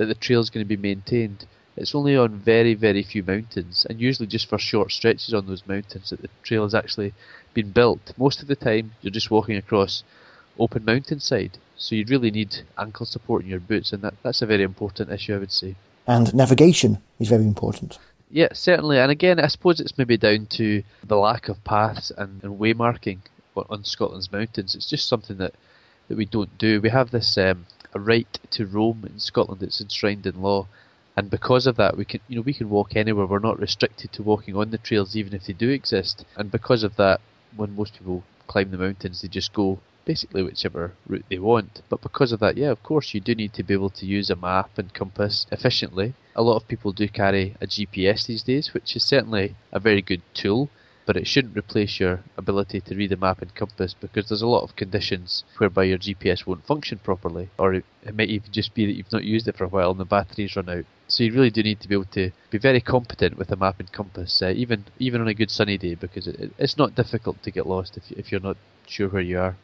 that 0.00 0.06
the 0.06 0.14
trail 0.14 0.40
is 0.40 0.48
going 0.48 0.64
to 0.64 0.76
be 0.76 0.80
maintained. 0.80 1.44
it's 1.76 1.94
only 1.94 2.16
on 2.16 2.30
very, 2.30 2.72
very 2.72 3.02
few 3.02 3.22
mountains, 3.22 3.86
and 3.88 4.00
usually 4.00 4.26
just 4.26 4.48
for 4.48 4.56
short 4.58 4.90
stretches 4.90 5.34
on 5.34 5.46
those 5.46 5.66
mountains 5.66 6.08
that 6.08 6.22
the 6.22 6.30
trail 6.42 6.62
has 6.62 6.74
actually 6.74 7.12
been 7.52 7.70
built. 7.70 8.14
Most 8.16 8.40
of 8.40 8.48
the 8.48 8.56
time, 8.56 8.92
you're 9.02 9.10
just 9.10 9.30
walking 9.30 9.56
across 9.56 10.02
open 10.58 10.86
mountainside, 10.86 11.58
so 11.76 11.94
you'd 11.94 12.08
really 12.08 12.30
need 12.30 12.62
ankle 12.78 13.04
support 13.04 13.42
in 13.42 13.50
your 13.50 13.60
boots, 13.60 13.92
and 13.92 14.02
that, 14.02 14.14
that's 14.22 14.40
a 14.40 14.46
very 14.46 14.62
important 14.62 15.10
issue, 15.10 15.34
I 15.34 15.38
would 15.38 15.52
say. 15.52 15.76
And 16.06 16.32
navigation 16.34 16.96
is 17.18 17.28
very 17.28 17.44
important. 17.44 17.98
Yeah, 18.30 18.48
certainly. 18.54 18.98
And 18.98 19.10
again, 19.10 19.38
I 19.38 19.48
suppose 19.48 19.80
it's 19.80 19.98
maybe 19.98 20.16
down 20.16 20.46
to 20.46 20.82
the 21.04 21.18
lack 21.18 21.50
of 21.50 21.62
paths 21.64 22.10
and, 22.16 22.42
and 22.42 22.58
waymarking 22.58 23.18
on 23.54 23.84
Scotland's 23.84 24.32
mountains. 24.32 24.74
It's 24.74 24.88
just 24.88 25.08
something 25.08 25.36
that, 25.36 25.54
that 26.08 26.16
we 26.16 26.24
don't 26.24 26.56
do. 26.56 26.80
We 26.80 26.88
have 26.88 27.10
this 27.10 27.36
um, 27.36 27.66
a 27.94 28.00
right 28.00 28.38
to 28.50 28.66
roam 28.66 29.04
in 29.04 29.18
Scotland 29.18 29.60
that's 29.60 29.80
enshrined 29.80 30.26
in 30.26 30.42
law, 30.42 30.66
and 31.16 31.30
because 31.30 31.66
of 31.66 31.76
that, 31.76 31.96
we 31.96 32.04
can 32.04 32.20
you 32.28 32.36
know 32.36 32.42
we 32.42 32.54
can 32.54 32.70
walk 32.70 32.96
anywhere. 32.96 33.26
We're 33.26 33.40
not 33.40 33.58
restricted 33.58 34.12
to 34.12 34.22
walking 34.22 34.56
on 34.56 34.70
the 34.70 34.78
trails, 34.78 35.16
even 35.16 35.34
if 35.34 35.46
they 35.46 35.52
do 35.52 35.68
exist. 35.68 36.24
And 36.36 36.50
because 36.50 36.82
of 36.82 36.96
that, 36.96 37.20
when 37.56 37.76
most 37.76 37.94
people 37.94 38.24
climb 38.46 38.70
the 38.70 38.78
mountains, 38.78 39.20
they 39.20 39.28
just 39.28 39.52
go 39.52 39.80
basically 40.04 40.42
whichever 40.42 40.92
route 41.06 41.24
they 41.28 41.38
want. 41.38 41.82
But 41.88 42.00
because 42.00 42.32
of 42.32 42.40
that, 42.40 42.56
yeah, 42.56 42.70
of 42.70 42.82
course, 42.82 43.12
you 43.14 43.20
do 43.20 43.34
need 43.34 43.52
to 43.54 43.62
be 43.62 43.74
able 43.74 43.90
to 43.90 44.06
use 44.06 44.30
a 44.30 44.36
map 44.36 44.70
and 44.78 44.94
compass 44.94 45.46
efficiently. 45.52 46.14
A 46.34 46.42
lot 46.42 46.56
of 46.56 46.68
people 46.68 46.92
do 46.92 47.08
carry 47.08 47.56
a 47.60 47.66
GPS 47.66 48.26
these 48.26 48.42
days, 48.42 48.72
which 48.72 48.96
is 48.96 49.04
certainly 49.04 49.56
a 49.72 49.80
very 49.80 50.02
good 50.02 50.22
tool, 50.34 50.70
but 51.06 51.16
it 51.16 51.26
shouldn't 51.26 51.56
replace 51.56 51.98
your 51.98 52.20
ability 52.36 52.80
to 52.80 52.94
read 52.94 53.12
a 53.12 53.16
map 53.16 53.42
and 53.42 53.54
compass 53.54 53.94
because 53.94 54.28
there's 54.28 54.42
a 54.42 54.46
lot 54.46 54.62
of 54.62 54.76
conditions 54.76 55.44
whereby 55.58 55.84
your 55.84 55.98
GPS 55.98 56.46
won't 56.46 56.66
function 56.66 56.98
properly, 56.98 57.48
or 57.58 57.74
it, 57.74 57.84
might 58.14 58.28
even 58.28 58.52
just 58.52 58.74
be 58.74 58.86
that 58.86 58.92
you've 58.92 59.12
not 59.12 59.24
used 59.24 59.48
it 59.48 59.56
for 59.56 59.64
a 59.64 59.68
while 59.68 59.90
and 59.90 60.00
the 60.00 60.04
batteries 60.04 60.56
run 60.56 60.68
out. 60.68 60.84
So 61.08 61.24
you 61.24 61.32
really 61.32 61.50
do 61.50 61.62
need 61.62 61.80
to 61.80 61.88
be 61.88 61.94
able 61.94 62.04
to 62.06 62.30
be 62.50 62.58
very 62.58 62.80
competent 62.80 63.36
with 63.36 63.50
a 63.50 63.56
map 63.56 63.80
and 63.80 63.90
compass, 63.90 64.40
uh, 64.40 64.52
even 64.54 64.84
even 64.98 65.20
on 65.20 65.28
a 65.28 65.34
good 65.34 65.50
sunny 65.50 65.76
day, 65.76 65.94
because 65.94 66.26
it, 66.28 66.52
it's 66.58 66.78
not 66.78 66.94
difficult 66.94 67.42
to 67.42 67.50
get 67.50 67.66
lost 67.66 67.96
if, 67.96 68.12
if 68.12 68.30
you're 68.30 68.40
not 68.40 68.56
sure 68.86 69.08
where 69.08 69.22
you 69.22 69.40
are. 69.40 69.56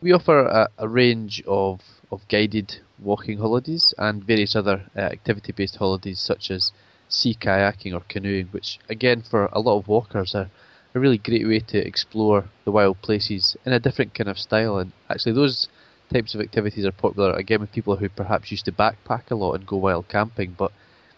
We 0.00 0.12
offer 0.12 0.40
a, 0.40 0.68
a 0.78 0.88
range 0.88 1.42
of, 1.46 1.80
of 2.10 2.26
guided 2.28 2.80
walking 2.98 3.38
holidays 3.38 3.92
and 3.98 4.24
various 4.24 4.54
other 4.54 4.84
uh, 4.96 5.00
activity 5.00 5.52
based 5.52 5.76
holidays 5.76 6.20
such 6.20 6.50
as 6.50 6.72
sea 7.08 7.34
kayaking 7.34 7.94
or 7.94 8.02
canoeing, 8.08 8.46
which 8.48 8.78
again 8.88 9.22
for 9.22 9.46
a 9.52 9.60
lot 9.60 9.78
of 9.78 9.88
walkers 9.88 10.34
are 10.34 10.50
a 10.94 11.00
really 11.00 11.18
great 11.18 11.46
way 11.46 11.60
to 11.60 11.78
explore 11.78 12.44
the 12.64 12.72
wild 12.72 13.00
places 13.02 13.56
in 13.64 13.72
a 13.72 13.80
different 13.80 14.14
kind 14.14 14.28
of 14.28 14.38
style. 14.38 14.78
And 14.78 14.92
actually, 15.08 15.32
those 15.32 15.68
types 16.12 16.34
of 16.34 16.40
activities 16.40 16.84
are 16.84 16.92
popular 16.92 17.32
again 17.32 17.60
with 17.60 17.72
people 17.72 17.96
who 17.96 18.08
perhaps 18.08 18.50
used 18.50 18.66
to 18.66 18.72
backpack 18.72 19.30
a 19.30 19.34
lot 19.34 19.54
and 19.54 19.66
go 19.66 19.76
wild 19.76 20.08
camping, 20.08 20.54
but 20.56 20.72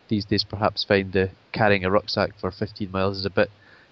these 0.09 0.25
days 0.25 0.45
perhaps 0.45 0.85
find 0.85 1.13
the 1.13 1.31
carrying 1.53 1.85
a 1.85 1.91
rucksack 1.91 2.39
for 2.39 2.51
15 2.51 2.91
miles 2.91 3.19
is 3.19 3.25
a 3.25 3.31
bit 3.31 3.51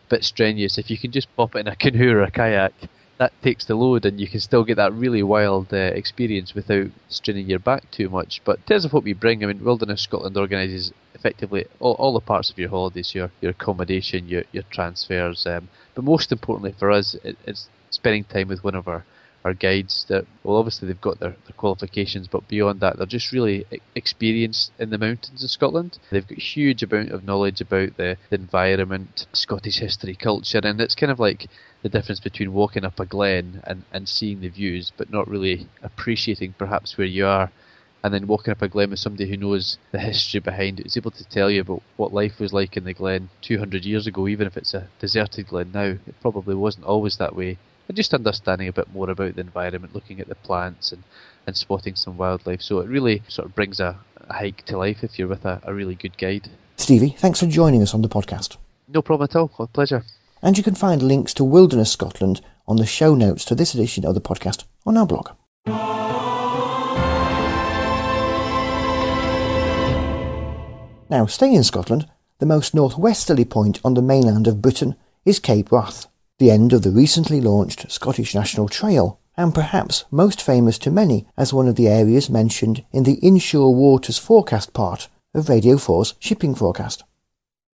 bit 0.09 0.25
strenuous. 0.25 0.79
If 0.79 0.91
you 0.91 0.99
can 0.99 1.11
just 1.11 1.35
pop 1.37 1.55
it 1.57 1.61
in 1.61 1.69
a 1.69 1.77
canoe 1.85 2.13
or 2.13 2.23
a 2.23 2.31
kayak, 2.31 2.73
that 3.19 3.33
takes 3.43 3.65
the 3.65 3.75
load 3.75 4.05
and 4.05 4.21
you 4.21 4.27
can 4.27 4.41
still 4.41 4.65
get 4.65 4.77
that 4.77 4.93
really 4.93 5.23
wild 5.23 5.73
uh, 5.73 5.77
experience 5.77 6.55
without 6.55 6.89
straining 7.09 7.49
your 7.49 7.59
back 7.59 7.91
too 7.91 8.09
much. 8.09 8.41
But 8.45 8.57
in 8.59 8.63
terms 8.65 8.85
of 8.85 8.93
what 8.93 9.05
we 9.05 9.13
bring, 9.13 9.43
I 9.43 9.47
mean, 9.47 9.65
Wilderness 9.65 10.03
Scotland 10.03 10.37
organises 10.37 10.93
effectively 11.15 11.67
all, 11.79 11.95
all 11.95 12.13
the 12.13 12.21
parts 12.21 12.51
of 12.51 12.59
your 12.59 12.71
holidays, 12.71 13.15
your, 13.15 13.31
your 13.41 13.53
accommodation, 13.53 14.29
your, 14.29 14.43
your 14.51 14.65
transfers, 14.65 15.47
um, 15.47 15.69
but 15.95 16.05
most 16.05 16.33
importantly 16.33 16.75
for 16.77 16.91
us, 16.91 17.15
it, 17.23 17.37
it's 17.47 17.69
spending 17.91 18.25
time 18.25 18.49
with 18.49 18.65
one 18.65 18.75
of 18.75 18.89
our 18.89 19.05
our 19.45 19.55
guides 19.55 20.05
that 20.09 20.27
well 20.43 20.57
obviously 20.57 20.87
they've 20.87 21.01
got 21.01 21.19
their, 21.19 21.31
their 21.31 21.57
qualifications 21.57 22.29
but 22.29 22.47
beyond 22.49 22.81
that 22.81 22.97
they're 22.97 23.07
just 23.07 23.33
really 23.33 23.67
experienced 23.95 24.73
in 24.79 24.91
the 24.91 24.99
mountains 24.99 25.43
of 25.43 25.51
Scotland 25.51 25.99
they've 26.11 26.27
got 26.27 26.39
huge 26.39 26.83
amount 26.83 27.11
of 27.11 27.25
knowledge 27.25 27.61
about 27.61 27.97
the, 27.97 28.17
the 28.31 28.37
environment 28.37 29.27
Scottish 29.33 29.79
history 29.79 30.15
culture 30.15 30.61
and 30.63 30.81
it's 30.81 30.95
kind 30.95 31.13
of 31.13 31.19
like 31.19 31.49
the 31.83 31.89
difference 31.89 32.21
between 32.21 32.53
walking 32.53 32.85
up 32.85 32.99
a 33.01 33.07
glen 33.07 33.61
and, 33.65 33.83
and 33.93 34.09
seeing 34.09 34.41
the 34.41 34.49
views, 34.49 34.93
but 34.97 35.11
not 35.11 35.29
really 35.29 35.67
appreciating 35.83 36.55
perhaps 36.57 36.97
where 36.97 37.07
you 37.07 37.27
are, 37.27 37.51
and 38.05 38.15
then 38.15 38.27
walking 38.27 38.53
up 38.53 38.63
a 38.63 38.69
glen 38.69 38.91
with 38.91 38.99
somebody 38.99 39.29
who 39.29 39.37
knows 39.37 39.79
the 39.91 39.99
history 39.99 40.41
behind 40.41 40.81
it, 40.81 40.87
is 40.87 40.97
able 40.97 41.11
to 41.11 41.29
tell 41.29 41.51
you 41.51 41.61
about 41.61 41.83
what 41.97 42.15
life 42.15 42.39
was 42.39 42.53
like 42.53 42.77
in 42.77 42.85
the 42.85 42.95
glen 42.95 43.29
200 43.43 43.85
years 43.85 44.07
ago, 44.07 44.27
even 44.27 44.47
if 44.47 44.57
it's 44.57 44.75
a 44.75 44.89
deserted 44.99 45.49
glen 45.49 45.71
now. 45.73 45.97
It 46.07 46.21
probably 46.21 46.55
wasn't 46.55 46.87
always 46.87 47.17
that 47.17 47.37
way. 47.37 47.59
And 47.89 47.97
just 47.97 48.15
understanding 48.15 48.69
a 48.69 48.73
bit 48.73 48.93
more 48.93 49.11
about 49.11 49.35
the 49.35 49.41
environment, 49.41 49.95
looking 49.95 50.21
at 50.21 50.29
the 50.29 50.35
plants 50.37 50.93
and, 50.93 51.03
and 51.47 51.57
spotting 51.57 51.95
some 51.95 52.17
wildlife. 52.17 52.63
So 52.63 52.81
it 52.81 52.89
really 52.89 53.23
sort 53.29 53.47
of 53.47 53.55
brings 53.55 53.81
a, 53.81 53.99
a 54.29 54.33
hike 54.33 54.65
to 54.67 54.79
life 54.79 55.03
if 55.03 55.19
you're 55.19 55.29
with 55.29 55.45
a, 55.45 55.61
a 55.65 55.75
really 55.75 55.95
good 55.95 56.17
guide. 56.17 56.49
Stevie, 56.77 57.17
thanks 57.19 57.41
for 57.41 57.47
joining 57.47 57.83
us 57.83 57.95
on 57.95 58.03
the 58.03 58.09
podcast. 58.09 58.57
No 58.89 59.03
problem 59.03 59.29
at 59.31 59.37
all. 59.37 59.51
A 59.59 59.67
pleasure 59.67 60.05
and 60.43 60.59
you 60.59 60.65
can 60.65 60.75
find 60.75 61.01
links 61.03 61.33
to 61.35 61.45
Wilderness 61.45 61.93
Scotland 61.93 62.41
on 62.67 62.77
the 62.77 62.87
show 62.87 63.15
notes 63.15 63.45
to 63.45 63.55
this 63.55 63.75
edition 63.75 64.05
of 64.05 64.15
the 64.15 64.21
podcast 64.21 64.65
on 64.85 64.99
our 64.99 65.07
blog. 65.07 65.31
Now, 71.09 71.27
staying 71.27 71.55
in 71.55 71.65
Scotland, 71.65 72.09
the 72.39 72.47
most 72.47 72.75
northwesterly 72.75 73.45
point 73.45 73.79
on 73.85 73.95
the 73.95 74.03
mainland 74.03 74.49
of 74.49 74.63
Britain 74.63 74.97
is 75.25 75.39
Cape 75.39 75.71
Wrath, 75.71 76.07
the 76.43 76.51
end 76.51 76.73
of 76.73 76.83
the 76.83 76.91
recently 76.91 77.41
launched 77.41 77.89
Scottish 77.89 78.35
National 78.35 78.69
Trail, 78.69 79.21
and 79.37 79.55
perhaps 79.55 80.07
most 80.11 80.43
famous 80.43 80.77
to 80.77 80.91
many 80.91 81.25
as 81.37 81.55
one 81.55 81.69
of 81.69 81.77
the 81.77 81.87
areas 81.87 82.29
mentioned 82.29 82.85
in 82.91 83.05
the 83.05 83.21
inshore 83.21 83.73
waters 83.73 84.19
forecast 84.19 84.73
part 84.73 85.07
of 85.35 85.49
Radio 85.49 85.77
4's 85.77 86.15
shipping 86.19 86.53
forecast. 86.53 87.05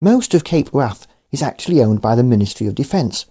Most 0.00 0.34
of 0.34 0.42
Cape 0.42 0.68
Wrath 0.72 1.06
is 1.30 1.42
actually 1.42 1.80
owned 1.80 2.02
by 2.02 2.16
the 2.16 2.24
Ministry 2.24 2.66
of 2.66 2.74
Defence, 2.74 3.26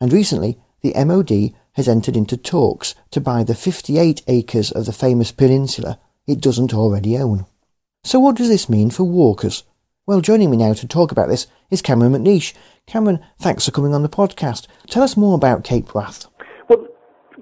and 0.00 0.12
recently 0.12 0.56
the 0.82 0.94
MOD 1.04 1.52
has 1.72 1.88
entered 1.88 2.16
into 2.16 2.36
talks 2.36 2.94
to 3.10 3.20
buy 3.20 3.42
the 3.42 3.56
58 3.56 4.22
acres 4.28 4.70
of 4.70 4.86
the 4.86 4.92
famous 4.92 5.32
peninsula 5.32 5.98
it 6.28 6.40
doesn't 6.40 6.72
already 6.72 7.18
own. 7.18 7.44
So 8.04 8.20
what 8.20 8.36
does 8.36 8.48
this 8.48 8.68
mean 8.68 8.90
for 8.90 9.02
walkers? 9.02 9.64
Well, 10.06 10.20
joining 10.20 10.52
me 10.52 10.56
now 10.56 10.74
to 10.74 10.86
talk 10.86 11.10
about 11.10 11.28
this 11.28 11.48
is 11.70 11.82
Cameron 11.82 12.12
McNeish. 12.12 12.54
Cameron, 12.86 13.18
thanks 13.40 13.64
for 13.64 13.72
coming 13.72 13.92
on 13.94 14.02
the 14.02 14.08
podcast. 14.08 14.68
Tell 14.88 15.02
us 15.02 15.16
more 15.16 15.34
about 15.34 15.64
Cape 15.64 15.92
Wrath. 15.92 16.28
Well, 16.68 16.86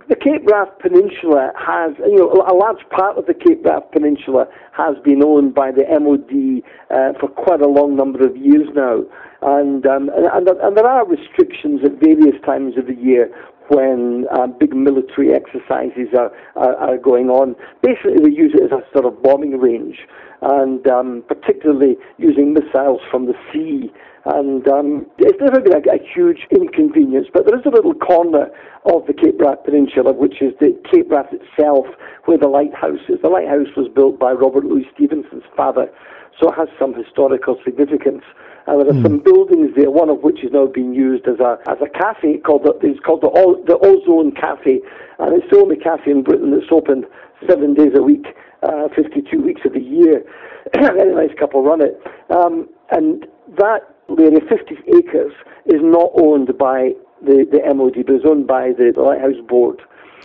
the 0.08 0.16
Cape 0.16 0.40
Wrath 0.50 0.70
Peninsula 0.80 1.52
has, 1.54 1.92
you 1.98 2.16
know, 2.16 2.32
a 2.48 2.56
large 2.56 2.80
part 2.88 3.18
of 3.18 3.26
the 3.26 3.34
Cape 3.34 3.62
Wrath 3.62 3.82
Peninsula 3.92 4.46
has 4.72 4.96
been 5.04 5.22
owned 5.22 5.54
by 5.54 5.70
the 5.70 5.84
MOD 6.00 6.64
uh, 6.88 7.12
for 7.20 7.28
quite 7.28 7.60
a 7.60 7.68
long 7.68 7.94
number 7.94 8.26
of 8.26 8.38
years 8.38 8.68
now. 8.74 9.04
And, 9.42 9.84
um, 9.86 10.10
and, 10.16 10.48
and, 10.48 10.76
there 10.78 10.86
are 10.86 11.06
restrictions 11.06 11.82
at 11.84 12.00
various 12.00 12.40
times 12.46 12.78
of 12.78 12.86
the 12.86 12.94
year 12.94 13.30
when 13.68 14.24
um, 14.30 14.56
big 14.58 14.74
military 14.74 15.34
exercises 15.34 16.08
are, 16.16 16.32
are, 16.56 16.74
are, 16.76 16.96
going 16.96 17.28
on. 17.28 17.54
Basically, 17.82 18.16
they 18.16 18.34
use 18.34 18.54
it 18.54 18.62
as 18.62 18.72
a 18.72 18.82
sort 18.94 19.04
of 19.04 19.22
bombing 19.22 19.58
range, 19.58 19.98
and 20.40 20.86
um, 20.86 21.22
particularly 21.28 21.96
using 22.16 22.54
missiles 22.54 23.02
from 23.10 23.26
the 23.26 23.34
sea. 23.52 23.92
And 24.26 24.66
um, 24.68 25.06
it's 25.18 25.38
never 25.38 25.60
been 25.60 25.74
a, 25.74 25.84
a, 25.84 26.00
huge 26.00 26.46
inconvenience, 26.50 27.28
but 27.32 27.44
there 27.44 27.58
is 27.58 27.66
a 27.66 27.68
little 27.68 27.92
corner 27.92 28.48
of 28.86 29.06
the 29.06 29.12
Cape 29.12 29.38
Wrath 29.38 29.64
Peninsula, 29.64 30.12
which 30.12 30.40
is 30.40 30.54
the 30.60 30.72
Cape 30.90 31.10
Wrath 31.10 31.28
itself, 31.30 31.84
where 32.24 32.38
the 32.38 32.48
lighthouse 32.48 33.04
is. 33.10 33.20
The 33.20 33.28
lighthouse 33.28 33.68
was 33.76 33.88
built 33.94 34.18
by 34.18 34.32
Robert 34.32 34.64
Louis 34.64 34.88
Stevenson's 34.94 35.44
father, 35.54 35.92
so 36.40 36.48
it 36.48 36.54
has 36.56 36.68
some 36.78 36.94
historical 36.94 37.60
significance. 37.64 38.24
And 38.66 38.80
there 38.80 38.88
are 38.88 38.96
mm. 38.96 39.02
some 39.02 39.18
buildings 39.20 39.72
there, 39.76 39.90
one 39.90 40.08
of 40.08 40.22
which 40.22 40.42
is 40.42 40.50
now 40.50 40.66
being 40.66 40.94
used 40.94 41.28
as 41.28 41.38
a 41.38 41.60
as 41.68 41.76
a 41.84 41.90
cafe 41.92 42.38
called 42.38 42.64
the, 42.64 42.72
it's 42.80 43.00
called 43.00 43.20
the 43.20 43.28
the 43.68 43.76
Ozone 43.76 44.32
Cafe, 44.32 44.80
and 45.18 45.36
it's 45.36 45.50
the 45.52 45.58
only 45.58 45.76
cafe 45.76 46.10
in 46.10 46.22
Britain 46.22 46.50
that's 46.50 46.72
open 46.72 47.04
seven 47.46 47.74
days 47.74 47.92
a 47.94 48.02
week, 48.02 48.24
uh, 48.62 48.88
52 48.96 49.36
weeks 49.42 49.60
of 49.66 49.74
the 49.74 49.84
year. 49.84 50.24
Very 50.72 51.14
nice 51.14 51.36
couple 51.38 51.62
run 51.62 51.82
it, 51.82 52.00
um, 52.30 52.66
and 52.90 53.26
that 53.58 53.93
area, 54.18 54.40
50 54.48 54.76
acres, 54.96 55.32
is 55.66 55.80
not 55.82 56.10
owned 56.14 56.56
by 56.58 56.92
the, 57.22 57.46
the 57.50 57.60
MOD, 57.74 58.04
but 58.06 58.14
is 58.16 58.22
owned 58.24 58.46
by 58.46 58.72
the, 58.76 58.92
the 58.94 59.02
Lighthouse 59.02 59.40
Board. 59.48 59.80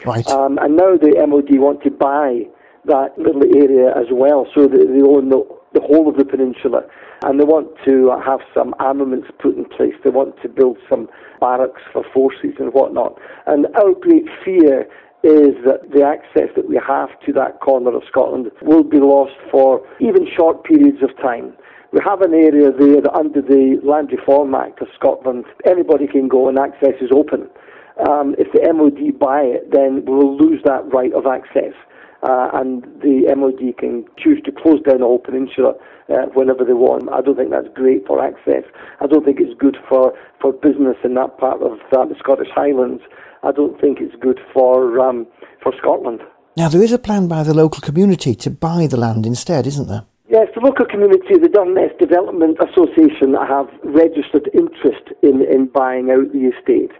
Right. 0.05 0.27
Um, 0.27 0.57
and 0.61 0.75
now 0.75 0.97
the 0.97 1.15
MOD 1.27 1.59
want 1.59 1.83
to 1.83 1.91
buy 1.91 2.43
that 2.85 3.17
little 3.17 3.43
area 3.43 3.91
as 3.95 4.07
well, 4.11 4.47
so 4.55 4.67
that 4.67 4.77
they 4.77 5.01
own 5.01 5.29
the, 5.29 5.43
the 5.73 5.81
whole 5.81 6.09
of 6.09 6.17
the 6.17 6.25
peninsula 6.25 6.83
and 7.23 7.39
they 7.39 7.43
want 7.43 7.67
to 7.85 8.15
have 8.25 8.39
some 8.53 8.73
armaments 8.79 9.27
put 9.39 9.57
in 9.57 9.65
place. 9.65 9.93
They 10.03 10.09
want 10.09 10.41
to 10.41 10.49
build 10.49 10.77
some 10.89 11.09
barracks 11.39 11.81
for 11.91 12.03
forces 12.13 12.55
and 12.59 12.73
whatnot. 12.73 13.19
And 13.45 13.67
our 13.75 13.93
great 13.93 14.25
fear 14.43 14.87
is 15.21 15.55
that 15.65 15.91
the 15.91 16.03
access 16.03 16.47
that 16.55 16.69
we 16.69 16.79
have 16.87 17.09
to 17.25 17.33
that 17.33 17.59
corner 17.59 17.93
of 17.93 18.03
Scotland 18.07 18.49
will 18.61 18.83
be 18.83 18.99
lost 18.99 19.35
for 19.51 19.85
even 19.99 20.25
short 20.35 20.63
periods 20.63 21.03
of 21.03 21.15
time. 21.17 21.53
We 21.91 21.99
have 22.05 22.21
an 22.21 22.33
area 22.33 22.71
there 22.71 23.01
that 23.01 23.13
under 23.13 23.41
the 23.41 23.79
Land 23.83 24.11
Reform 24.11 24.53
Act 24.53 24.81
of 24.81 24.87
Scotland, 24.95 25.45
anybody 25.65 26.07
can 26.07 26.27
go 26.27 26.47
and 26.47 26.59
access 26.59 26.95
is 27.01 27.11
open. 27.11 27.49
Um, 28.07 28.35
if 28.37 28.51
the 28.53 28.61
MOD 28.71 29.19
buy 29.19 29.41
it, 29.41 29.71
then 29.71 30.03
we'll 30.05 30.37
lose 30.37 30.61
that 30.65 30.85
right 30.93 31.13
of 31.13 31.25
access. 31.25 31.73
uh, 32.23 32.49
and 32.53 32.83
the 33.01 33.33
MOD 33.35 33.77
can 33.77 34.05
choose 34.17 34.41
to 34.43 34.51
close 34.51 34.81
down 34.81 34.99
the 34.99 35.05
whole 35.05 35.19
peninsula 35.19 35.73
uh, 36.09 36.25
whenever 36.33 36.65
they 36.65 36.73
want. 36.73 37.09
I 37.11 37.21
don't 37.21 37.37
think 37.37 37.51
that's 37.51 37.69
great 37.73 38.05
for 38.05 38.23
access. 38.23 38.63
I 38.99 39.07
don't 39.07 39.23
think 39.23 39.39
it's 39.39 39.57
good 39.59 39.77
for, 39.87 40.13
for 40.41 40.51
business 40.51 40.97
in 41.03 41.13
that 41.15 41.37
part 41.37 41.61
of 41.61 41.79
uh, 41.91 42.05
the 42.05 42.15
Scottish 42.19 42.49
Highlands. 42.53 43.03
I 43.43 43.51
don't 43.51 43.79
think 43.79 43.99
it's 44.01 44.15
good 44.19 44.39
for 44.53 44.99
um, 44.99 45.25
for 45.63 45.73
Scotland. 45.77 46.21
Now, 46.57 46.67
there 46.67 46.83
is 46.83 46.91
a 46.91 46.99
plan 46.99 47.29
by 47.29 47.43
the 47.43 47.53
local 47.53 47.79
community 47.79 48.35
to 48.35 48.49
buy 48.49 48.85
the 48.87 48.97
land 48.97 49.25
instead, 49.25 49.65
isn't 49.65 49.87
there? 49.87 50.03
Yes, 50.29 50.47
the 50.53 50.61
local 50.61 50.85
community, 50.85 51.39
the 51.41 51.49
Durness 51.49 51.97
Development 51.97 52.55
Association, 52.61 53.33
have 53.33 53.67
registered 53.83 54.47
interest 54.53 55.09
in, 55.23 55.41
in 55.41 55.65
buying 55.65 56.11
out 56.11 56.31
the 56.31 56.53
estate. 56.53 56.91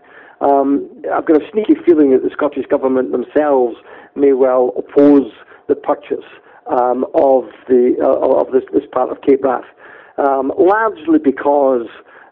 Um, 0.41 0.89
I've 1.13 1.27
got 1.27 1.39
a 1.39 1.45
sneaky 1.51 1.75
feeling 1.85 2.09
that 2.09 2.23
the 2.23 2.31
Scottish 2.33 2.65
Government 2.65 3.11
themselves 3.11 3.77
may 4.15 4.33
well 4.33 4.73
oppose 4.75 5.31
the 5.67 5.75
purchase 5.75 6.25
um, 6.65 7.05
of 7.13 7.45
the 7.67 7.97
uh, 8.01 8.41
of 8.41 8.51
this, 8.51 8.63
this 8.73 8.89
part 8.91 9.11
of 9.11 9.21
Cape 9.21 9.43
Wrath, 9.43 9.69
um, 10.17 10.51
largely 10.57 11.19
because 11.19 11.85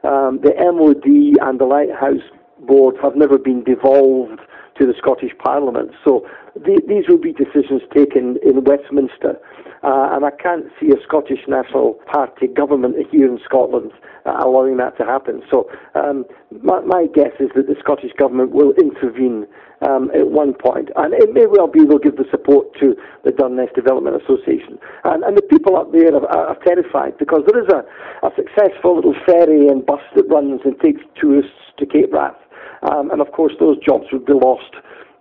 um, 0.04 0.40
the 0.42 0.54
MOD 0.58 1.06
and 1.48 1.60
the 1.60 1.66
Lighthouse 1.66 2.26
Board 2.62 2.96
have 3.04 3.16
never 3.16 3.38
been 3.38 3.64
devolved 3.64 4.40
to 4.80 4.86
the 4.86 4.94
Scottish 4.98 5.32
Parliament. 5.38 5.92
So 6.04 6.28
the, 6.56 6.82
these 6.88 7.08
will 7.08 7.18
be 7.22 7.34
decisions 7.34 7.82
taken 7.94 8.38
in 8.44 8.64
Westminster. 8.64 9.40
Uh, 9.84 10.10
and 10.12 10.26
I 10.26 10.32
can't 10.32 10.66
see 10.80 10.90
a 10.90 11.02
Scottish 11.04 11.48
National 11.48 11.94
Party 12.12 12.48
government 12.48 12.96
here 13.12 13.28
in 13.28 13.40
Scotland 13.46 13.92
uh, 14.26 14.44
allowing 14.44 14.78
that 14.78 14.98
to 14.98 15.06
happen. 15.06 15.42
So 15.50 15.70
um, 15.96 16.26
my, 16.62 16.82
my, 16.82 17.06
guess 17.14 17.32
is 17.40 17.50
that 17.56 17.68
the 17.68 17.76
Scottish 17.80 18.12
government 18.18 18.52
will 18.52 18.74
intervene 18.74 19.48
um, 19.82 20.10
at 20.12 20.28
one 20.28 20.54
point, 20.54 20.90
and 20.96 21.14
it 21.14 21.34
may 21.34 21.46
well 21.46 21.68
be 21.68 21.86
they'll 21.86 22.00
give 22.00 22.18
the 22.18 22.26
support 22.32 22.68
to 22.80 22.96
the 23.24 23.32
Durness 23.32 23.74
Development 23.76 24.20
Association. 24.22 24.80
And, 25.04 25.24
and 25.24 25.38
the 25.38 25.44
people 25.44 25.78
up 25.78 25.92
there 25.92 26.14
are, 26.16 26.28
are, 26.28 26.58
terrified 26.66 27.18
because 27.20 27.42
there 27.48 27.62
is 27.62 27.70
a, 27.70 27.86
a 28.26 28.32
successful 28.36 28.96
little 28.96 29.16
ferry 29.26 29.68
and 29.68 29.86
bus 29.86 30.02
that 30.16 30.28
runs 30.28 30.62
and 30.66 30.80
takes 30.80 31.02
tourists 31.16 31.54
to 31.78 31.86
Cape 31.86 32.12
Wrath. 32.12 32.36
Um, 32.84 33.12
and 33.12 33.22
of 33.22 33.32
course, 33.32 33.54
those 33.60 33.78
jobs 33.80 34.06
would 34.12 34.26
be 34.26 34.34
lost 34.34 34.76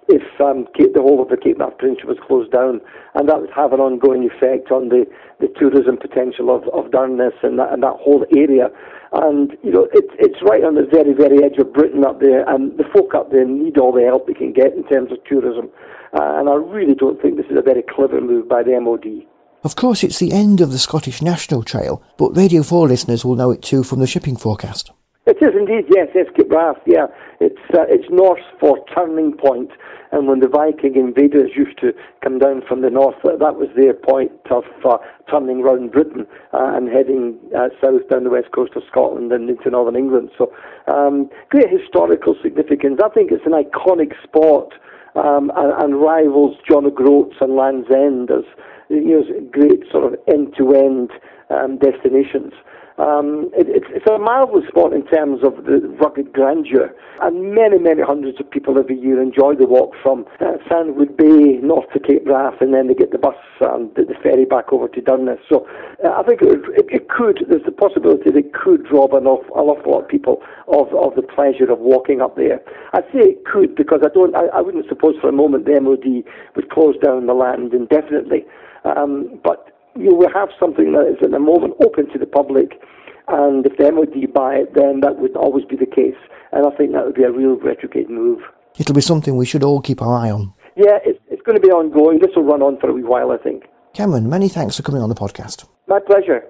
if 0.08 0.22
um, 0.40 0.66
Cape, 0.74 0.94
the 0.94 1.02
whole 1.02 1.20
of 1.20 1.28
the 1.28 1.36
Cape 1.36 1.58
Wrath 1.58 1.78
Peninsula 1.78 2.14
was 2.14 2.22
closed 2.26 2.52
down, 2.52 2.80
and 3.14 3.28
that 3.28 3.40
would 3.40 3.50
have 3.50 3.72
an 3.72 3.80
ongoing 3.80 4.28
effect 4.28 4.70
on 4.70 4.88
the, 4.88 5.06
the 5.40 5.48
tourism 5.58 5.96
potential 5.96 6.54
of, 6.54 6.62
of 6.68 6.90
Durness 6.90 7.34
and 7.42 7.58
that, 7.58 7.72
and 7.72 7.82
that 7.82 7.96
whole 7.98 8.24
area. 8.36 8.70
And 9.12 9.56
you 9.62 9.72
know, 9.72 9.88
it's 9.92 10.12
it's 10.18 10.42
right 10.42 10.62
on 10.62 10.74
the 10.74 10.86
very 10.86 11.12
very 11.12 11.42
edge 11.42 11.58
of 11.58 11.72
Britain 11.72 12.04
up 12.04 12.20
there, 12.20 12.48
and 12.48 12.76
the 12.78 12.84
folk 12.92 13.14
up 13.14 13.30
there 13.30 13.44
need 13.44 13.78
all 13.78 13.92
the 13.92 14.02
help 14.02 14.26
they 14.26 14.34
can 14.34 14.52
get 14.52 14.74
in 14.74 14.84
terms 14.86 15.10
of 15.12 15.18
tourism. 15.24 15.70
Uh, 16.12 16.38
and 16.38 16.48
I 16.48 16.54
really 16.54 16.94
don't 16.94 17.20
think 17.20 17.36
this 17.36 17.46
is 17.50 17.58
a 17.58 17.62
very 17.62 17.82
clever 17.82 18.20
move 18.20 18.48
by 18.48 18.62
the 18.62 18.78
MOD. 18.80 19.26
Of 19.64 19.74
course, 19.74 20.04
it's 20.04 20.18
the 20.18 20.32
end 20.32 20.60
of 20.60 20.70
the 20.70 20.78
Scottish 20.78 21.20
National 21.20 21.62
Trail, 21.62 22.02
but 22.16 22.36
Radio 22.36 22.62
4 22.62 22.86
listeners 22.86 23.24
will 23.24 23.34
know 23.34 23.50
it 23.50 23.62
too 23.62 23.82
from 23.82 23.98
the 23.98 24.06
shipping 24.06 24.36
forecast. 24.36 24.92
It 25.26 25.38
is 25.42 25.58
indeed, 25.58 25.86
yes, 25.90 26.06
Wrath, 26.48 26.78
yeah. 26.86 27.06
It's, 27.40 27.58
uh, 27.74 27.82
it's 27.88 28.06
Norse 28.10 28.46
for 28.60 28.78
Turning 28.94 29.32
Point, 29.36 29.72
and 30.12 30.28
when 30.28 30.38
the 30.38 30.46
Viking 30.46 30.94
invaders 30.94 31.50
used 31.56 31.78
to 31.80 31.92
come 32.22 32.38
down 32.38 32.62
from 32.62 32.82
the 32.82 32.90
north, 32.90 33.16
that 33.24 33.56
was 33.56 33.68
their 33.74 33.92
point 33.92 34.30
of 34.52 34.62
uh, 34.88 34.98
turning 35.28 35.62
round 35.62 35.90
Britain 35.90 36.28
uh, 36.54 36.70
and 36.76 36.88
heading 36.88 37.36
uh, 37.58 37.70
south 37.82 38.08
down 38.08 38.22
the 38.22 38.30
west 38.30 38.52
coast 38.54 38.72
of 38.76 38.84
Scotland 38.88 39.32
and 39.32 39.50
into 39.50 39.68
northern 39.68 39.96
England. 39.96 40.30
So, 40.38 40.52
um, 40.86 41.28
great 41.50 41.70
historical 41.70 42.36
significance. 42.40 43.00
I 43.04 43.08
think 43.08 43.32
it's 43.32 43.46
an 43.46 43.52
iconic 43.52 44.14
spot 44.22 44.74
um, 45.16 45.50
and, 45.56 45.72
and, 45.82 46.00
rivals 46.00 46.56
John 46.68 46.86
O'Groats 46.86 47.34
and 47.40 47.56
Land's 47.56 47.90
End 47.90 48.30
as 48.30 48.44
you 48.88 49.26
know, 49.26 49.50
great 49.50 49.90
sort 49.90 50.12
of 50.12 50.20
end-to-end 50.28 51.10
um, 51.50 51.78
destinations. 51.78 52.52
Um, 52.98 53.50
it, 53.52 53.68
it's, 53.68 53.86
it's 53.90 54.06
a 54.08 54.18
marvellous 54.18 54.66
spot 54.68 54.94
in 54.94 55.04
terms 55.06 55.44
of 55.44 55.64
the 55.64 55.84
rugged 56.00 56.32
grandeur, 56.32 56.94
and 57.20 57.54
many, 57.54 57.78
many 57.78 58.00
hundreds 58.00 58.40
of 58.40 58.50
people 58.50 58.78
every 58.78 58.98
year 58.98 59.20
enjoy 59.20 59.54
the 59.54 59.66
walk 59.66 59.92
from 60.02 60.24
uh, 60.40 60.56
Sandwood 60.68 61.16
Bay 61.16 61.60
north 61.60 61.92
to 61.92 62.00
Cape 62.00 62.26
Wrath, 62.26 62.56
and 62.60 62.72
then 62.72 62.88
they 62.88 62.94
get 62.94 63.12
the 63.12 63.18
bus 63.18 63.36
and 63.60 63.94
the, 63.96 64.04
the 64.04 64.14
ferry 64.22 64.46
back 64.46 64.72
over 64.72 64.88
to 64.88 65.00
Durness. 65.02 65.38
So 65.48 65.68
uh, 66.04 66.08
I 66.16 66.22
think 66.22 66.40
it, 66.40 66.64
it, 66.72 66.86
it, 66.88 67.08
could, 67.08 67.44
there's 67.48 67.64
the 67.64 67.72
possibility 67.72 68.30
that 68.30 68.36
it 68.36 68.54
could 68.54 68.90
rob 68.90 69.12
an 69.12 69.26
awful, 69.26 69.52
an 69.60 69.68
awful 69.68 69.92
lot 69.92 70.04
of 70.04 70.08
people 70.08 70.40
of, 70.68 70.88
of 70.94 71.16
the 71.16 71.22
pleasure 71.22 71.70
of 71.70 71.78
walking 71.78 72.22
up 72.22 72.36
there. 72.36 72.60
I 72.94 73.02
say 73.12 73.36
it 73.36 73.44
could 73.44 73.76
because 73.76 74.00
I 74.02 74.08
don't, 74.08 74.34
I, 74.34 74.46
I 74.56 74.60
wouldn't 74.62 74.88
suppose 74.88 75.16
for 75.20 75.28
a 75.28 75.32
moment 75.32 75.66
the 75.66 75.78
MOD 75.80 76.24
would 76.56 76.70
close 76.70 76.96
down 77.04 77.26
the 77.26 77.34
land 77.34 77.74
indefinitely. 77.74 78.46
Um, 78.84 79.40
but 79.42 79.75
you 79.98 80.14
will 80.14 80.32
have 80.32 80.50
something 80.58 80.92
that 80.92 81.06
is 81.06 81.16
at 81.22 81.30
the 81.30 81.38
moment 81.38 81.74
open 81.84 82.10
to 82.12 82.18
the 82.18 82.26
public, 82.26 82.80
and 83.28 83.66
if 83.66 83.76
the 83.76 83.90
MOD 83.90 84.32
buy 84.32 84.56
it, 84.56 84.74
then 84.74 85.00
that 85.00 85.18
would 85.18 85.36
always 85.36 85.64
be 85.64 85.76
the 85.76 85.86
case. 85.86 86.16
And 86.52 86.66
I 86.66 86.70
think 86.76 86.92
that 86.92 87.04
would 87.04 87.14
be 87.14 87.24
a 87.24 87.32
real 87.32 87.56
retrograde 87.56 88.08
move. 88.08 88.40
It'll 88.78 88.94
be 88.94 89.00
something 89.00 89.36
we 89.36 89.46
should 89.46 89.64
all 89.64 89.80
keep 89.80 90.00
our 90.02 90.14
eye 90.14 90.30
on. 90.30 90.52
Yeah, 90.76 90.98
it's, 91.04 91.18
it's 91.30 91.42
going 91.42 91.56
to 91.56 91.66
be 91.66 91.72
ongoing. 91.72 92.18
This 92.20 92.30
will 92.36 92.44
run 92.44 92.62
on 92.62 92.78
for 92.78 92.90
a 92.90 92.92
wee 92.92 93.02
while, 93.02 93.30
I 93.30 93.38
think. 93.38 93.64
Cameron, 93.94 94.28
many 94.28 94.48
thanks 94.48 94.76
for 94.76 94.82
coming 94.82 95.00
on 95.00 95.08
the 95.08 95.14
podcast. 95.14 95.66
My 95.88 95.98
pleasure. 95.98 96.44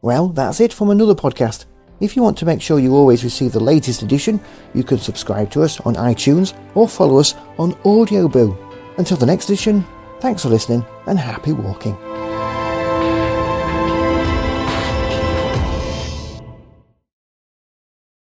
Well, 0.00 0.28
that's 0.28 0.60
it 0.60 0.72
from 0.72 0.90
another 0.90 1.14
podcast. 1.14 1.66
If 1.98 2.14
you 2.14 2.22
want 2.22 2.36
to 2.38 2.44
make 2.44 2.60
sure 2.60 2.78
you 2.78 2.94
always 2.94 3.24
receive 3.24 3.52
the 3.52 3.60
latest 3.60 4.02
edition, 4.02 4.38
you 4.74 4.84
can 4.84 4.98
subscribe 4.98 5.50
to 5.52 5.62
us 5.62 5.80
on 5.80 5.94
iTunes 5.94 6.54
or 6.74 6.88
follow 6.88 7.18
us 7.18 7.34
on 7.58 7.72
Audioboo. 7.84 8.56
Until 8.98 9.16
the 9.16 9.26
next 9.26 9.46
edition, 9.48 9.84
thanks 10.20 10.42
for 10.42 10.50
listening 10.50 10.84
and 11.06 11.18
happy 11.18 11.52
walking. 11.52 11.96